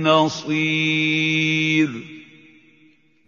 [0.02, 2.05] نصير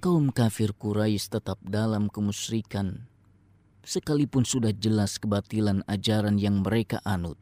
[0.09, 3.05] kaum kafir Quraisy tetap dalam kemusyrikan,
[3.85, 7.37] sekalipun sudah jelas kebatilan ajaran yang mereka anut.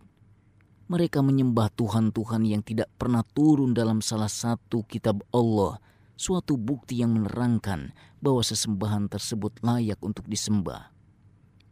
[0.91, 5.79] Mereka menyembah Tuhan-Tuhan yang tidak pernah turun dalam salah satu kitab Allah,
[6.19, 10.91] suatu bukti yang menerangkan bahwa sesembahan tersebut layak untuk disembah.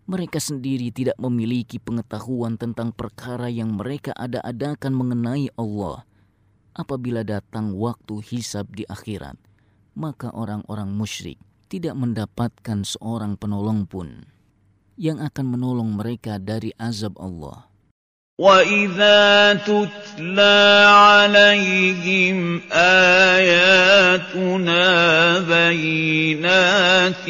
[0.07, 6.07] Mereka sendiri tidak memiliki pengetahuan tentang perkara yang mereka ada-adakan mengenai Allah
[6.79, 9.54] apabila datang waktu hisab di akhirat
[9.98, 11.38] maka orang-orang musyrik
[11.70, 14.26] tidak mendapatkan seorang penolong pun
[15.00, 17.70] yang akan menolong mereka dari azab Allah.
[18.40, 22.62] وَإِذَا تُتْلَى عَلَيْهِمْ
[23.12, 24.88] آيَاتُنَا
[25.44, 27.28] بَيِّنَاتٍ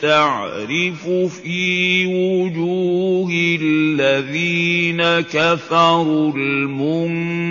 [0.00, 7.48] تَعْرِفُ فِي وُجُوهِ الَّذِينَ كَفَرُوا الْمُنكَرَ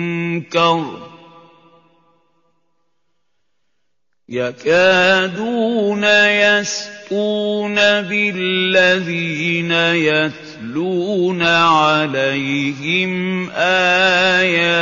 [4.33, 13.11] يكادون يسقون بالذين يتلون عليهم
[13.55, 14.73] آياتنا.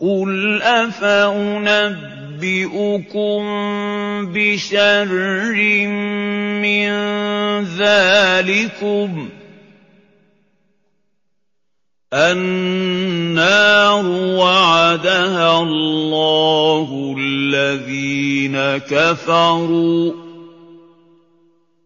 [0.00, 1.80] قل أفأنبئكم
[4.32, 5.08] بشر
[6.62, 6.90] من
[7.64, 9.39] ذلكم ۖ
[12.13, 14.05] النار
[14.39, 18.55] وعدها الله الذين
[18.87, 20.13] كفروا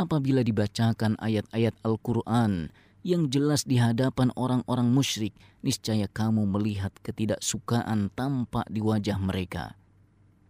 [0.00, 2.72] Apabila dibacakan ayat-ayat Al-Quran
[3.04, 9.76] yang jelas di hadapan orang-orang musyrik, niscaya kamu melihat ketidaksukaan tampak di wajah mereka.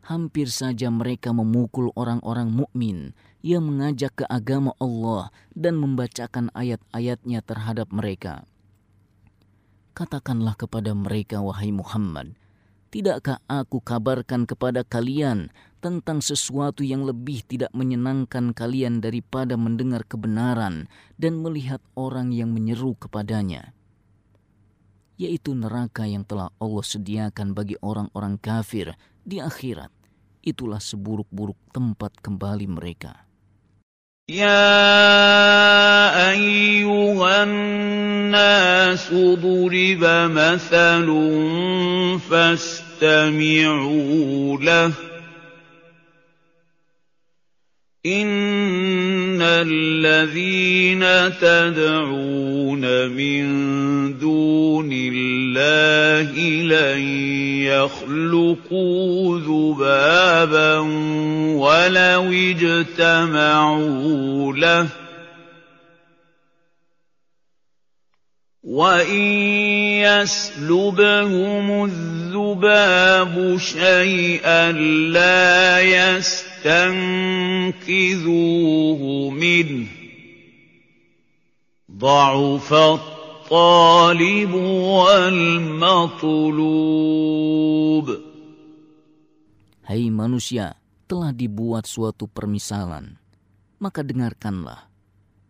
[0.06, 3.10] Hampir saja mereka memukul orang-orang mukmin
[3.45, 8.49] ia mengajak ke agama Allah dan membacakan ayat-ayatnya terhadap mereka.
[9.93, 12.33] Katakanlah kepada mereka, wahai Muhammad,
[12.89, 20.89] tidakkah aku kabarkan kepada kalian tentang sesuatu yang lebih tidak menyenangkan kalian daripada mendengar kebenaran
[21.21, 23.77] dan melihat orang yang menyeru kepadanya?
[25.21, 29.93] Yaitu neraka yang telah Allah sediakan bagi orang-orang kafir di akhirat
[30.41, 33.25] itulah seburuk-buruk tempat kembali mereka.
[34.29, 40.03] يا أيها الناس ضرب
[40.33, 41.07] مثل
[42.29, 43.77] فاستمعوا
[44.57, 44.91] له
[48.05, 51.01] إن الذين
[51.41, 53.45] تدعون من
[54.17, 56.99] دون الله لن
[57.65, 60.77] يخلقوا ذبابا
[61.57, 62.23] ولو
[62.53, 63.73] اجتمعوا
[64.53, 64.87] له
[68.63, 69.21] وإن
[70.05, 74.71] يسلبهم الذباب شيئا
[75.11, 75.79] لا
[77.80, 79.88] يستنقذوه منه
[81.92, 84.52] ضعف الطالب
[84.96, 86.30] والمطلوب
[89.90, 90.78] Hai manusia,
[91.10, 93.18] telah dibuat suatu permisalan.
[93.82, 94.86] Maka dengarkanlah.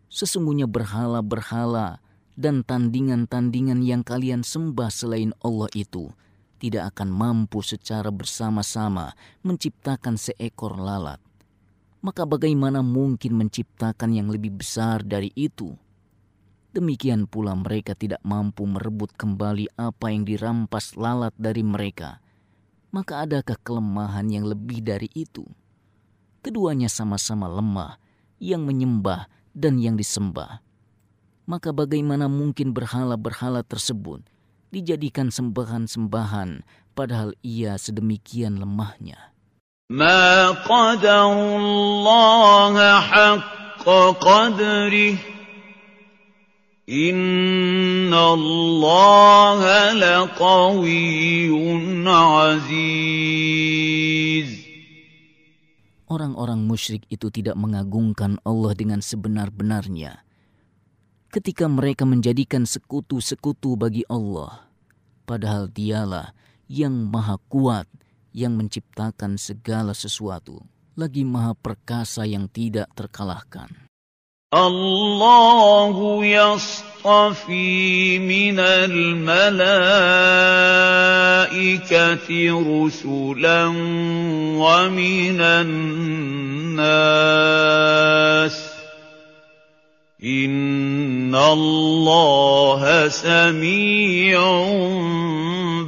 [0.09, 2.01] Sesungguhnya berhala-berhala
[2.33, 6.09] dan tandingan-tandingan yang kalian sembah selain Allah itu
[6.56, 9.12] tidak akan mampu secara bersama-sama
[9.44, 11.20] menciptakan seekor lalat.
[12.00, 15.76] Maka bagaimana mungkin menciptakan yang lebih besar dari itu?
[16.72, 22.20] Demikian pula mereka tidak mampu merebut kembali apa yang dirampas lalat dari mereka.
[22.92, 25.44] Maka adakah kelemahan yang lebih dari itu?
[26.44, 27.98] Keduanya sama-sama lemah,
[28.40, 29.26] yang menyembah
[29.56, 30.66] dan yang disembah
[31.46, 34.20] maka bagaimana mungkin berhala-berhala tersebut
[34.76, 36.60] dijadikan sembahan-sembahan
[36.92, 39.32] padahal ia sedemikian lemahnya.
[39.88, 40.52] Ma
[43.00, 45.16] haqqa qadri
[46.86, 49.58] Inna Allah
[49.98, 51.82] laqawiyun
[52.46, 52.94] aziz.
[56.06, 60.22] Orang-orang musyrik itu tidak mengagungkan Allah dengan sebenar-benarnya
[61.36, 64.65] ketika mereka menjadikan sekutu-sekutu bagi Allah
[65.26, 66.30] padahal dialah
[66.70, 67.90] yang maha kuat
[68.30, 70.62] yang menciptakan segala sesuatu,
[70.94, 73.86] lagi maha perkasa yang tidak terkalahkan.
[74.54, 79.74] Allahu yastafi minal malaikati
[82.54, 83.74] rusulan
[84.54, 85.66] wa minan
[86.78, 88.65] nas
[90.21, 94.37] إن الله سميع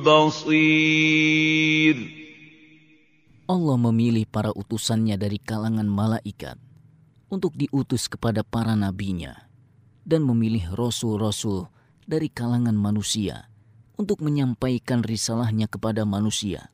[0.02, 1.98] بصير
[3.44, 6.58] Allah memilih para utusannya dari kalangan malaikat
[7.30, 9.46] untuk diutus kepada para nabinya
[10.02, 11.70] dan memilih rasul-rasul
[12.10, 13.54] dari kalangan manusia
[14.02, 16.74] untuk menyampaikan risalahnya kepada manusia.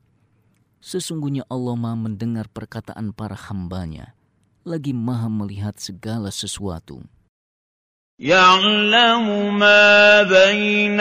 [0.80, 4.16] Sesungguhnya Allah maha mendengar perkataan para hambanya,
[4.64, 7.04] lagi maha melihat segala sesuatu.
[8.20, 11.00] يعلم ما بين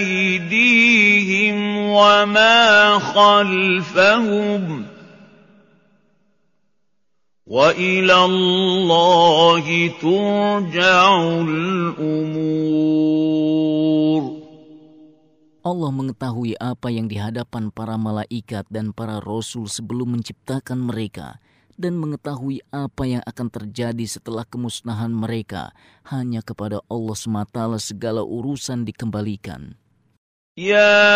[0.00, 1.56] أيديهم
[1.92, 4.86] وما خلفهم
[7.46, 9.64] وإلى الله
[10.00, 11.02] ترجع
[11.44, 12.72] الأمور
[15.64, 21.40] Allah mengetahui apa yang di hadapan para malaikat dan para rasul sebelum menciptakan mereka
[21.78, 25.74] dan mengetahui apa yang akan terjadi setelah kemusnahan mereka.
[26.06, 29.74] Hanya kepada Allah semata segala urusan dikembalikan.
[30.54, 31.10] يا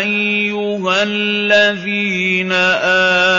[0.00, 2.52] أيها الذين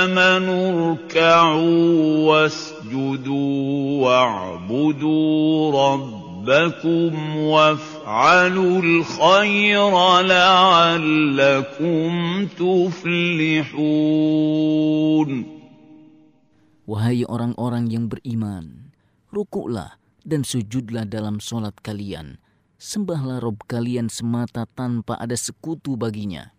[0.06, 12.12] آمنوا اركعوا واسجدوا واعبدوا ربكم وافعلوا الخير لعلكم
[12.46, 13.66] تفلحون
[16.90, 18.94] Wahai orang-orang yang beriman,
[19.34, 22.38] rukuklah dan sujudlah dalam solat kalian.
[22.78, 26.54] Sembahlah Rob kalian semata tanpa ada sekutu baginya.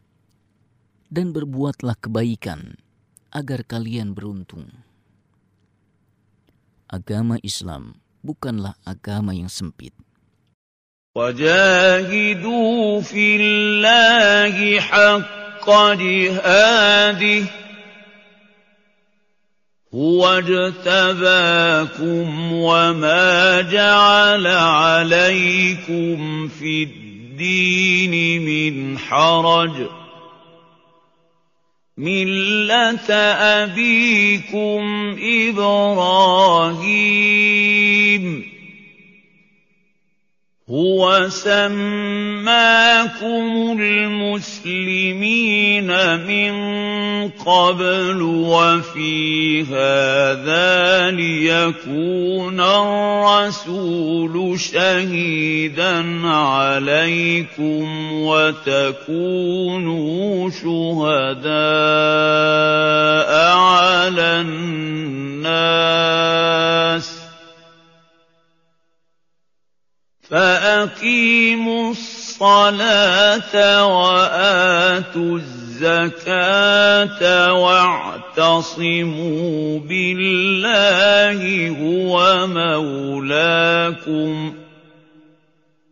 [1.07, 2.75] Dan berbuatlah kebaikan
[3.31, 4.67] agar kalian beruntung.
[6.91, 9.95] Agama Islam bukanlah agama yang sempit.
[11.17, 15.65] وجاهدوا في الله حق
[15.97, 17.60] جهاده
[19.94, 21.84] هو اجتباكم
[22.54, 29.72] وما جعل عليكم في الدين من حرج
[31.98, 33.14] ملة
[33.64, 35.16] أبيكم
[35.50, 36.92] إبراهيم
[40.72, 42.48] هو سماكم
[43.82, 45.38] المسلمين
[46.28, 46.54] من
[47.30, 52.62] قبل وفي هذا ليكون
[53.52, 59.70] الرسول شهيدا عليكم وتكونوا
[60.50, 61.52] شهداء
[63.58, 66.02] على الناس
[70.32, 77.20] فأقيموا الصلاة وآتوا الزكاة
[77.54, 81.40] واعتصموا بالله
[81.76, 84.54] هو مولاكم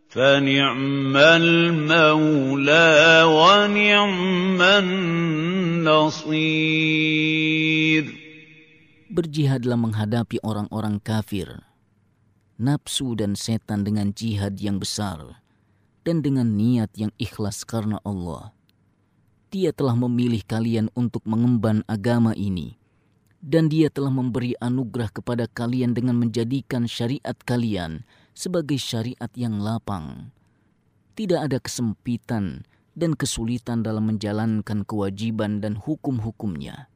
[0.08, 6.30] فنعم المولى ونعم النصير.
[9.10, 11.69] Berjihadlah menghadapi orang-orang kafir.
[12.60, 15.40] Nafsu dan setan dengan jihad yang besar
[16.04, 18.52] dan dengan niat yang ikhlas karena Allah.
[19.48, 22.76] Dia telah memilih kalian untuk mengemban agama ini
[23.40, 28.04] dan dia telah memberi anugerah kepada kalian dengan menjadikan syariat kalian
[28.36, 30.28] sebagai syariat yang lapang.
[31.16, 36.89] Tidak ada kesempitan dan kesulitan dalam menjalankan kewajiban dan hukum-hukumnya.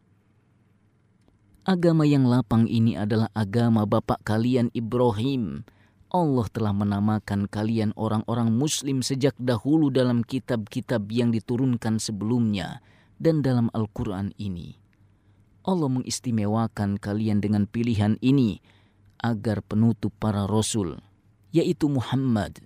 [1.65, 5.65] Agama yang lapang ini adalah agama bapak kalian Ibrahim.
[6.12, 12.85] Allah telah menamakan kalian orang-orang muslim sejak dahulu dalam kitab-kitab yang diturunkan sebelumnya
[13.16, 14.77] dan dalam Al-Quran ini.
[15.65, 18.61] Allah mengistimewakan kalian dengan pilihan ini
[19.24, 21.01] agar penutup para rasul,
[21.49, 22.61] yaitu Muhammad,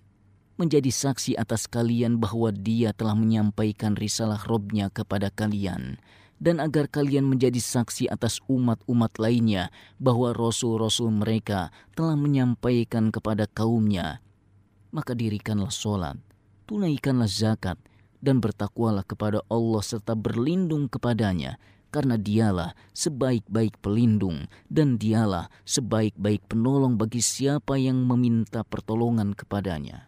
[0.58, 6.02] menjadi saksi atas kalian bahwa dia telah menyampaikan risalah Robnya kepada kalian
[6.38, 14.22] dan agar kalian menjadi saksi atas umat-umat lainnya bahwa rasul-rasul mereka telah menyampaikan kepada kaumnya.
[14.94, 16.16] Maka dirikanlah solat,
[16.64, 17.76] tunaikanlah zakat,
[18.18, 27.00] dan bertakwalah kepada Allah serta berlindung kepadanya, karena dialah sebaik-baik pelindung dan dialah sebaik-baik penolong
[27.00, 30.07] bagi siapa yang meminta pertolongan kepadanya.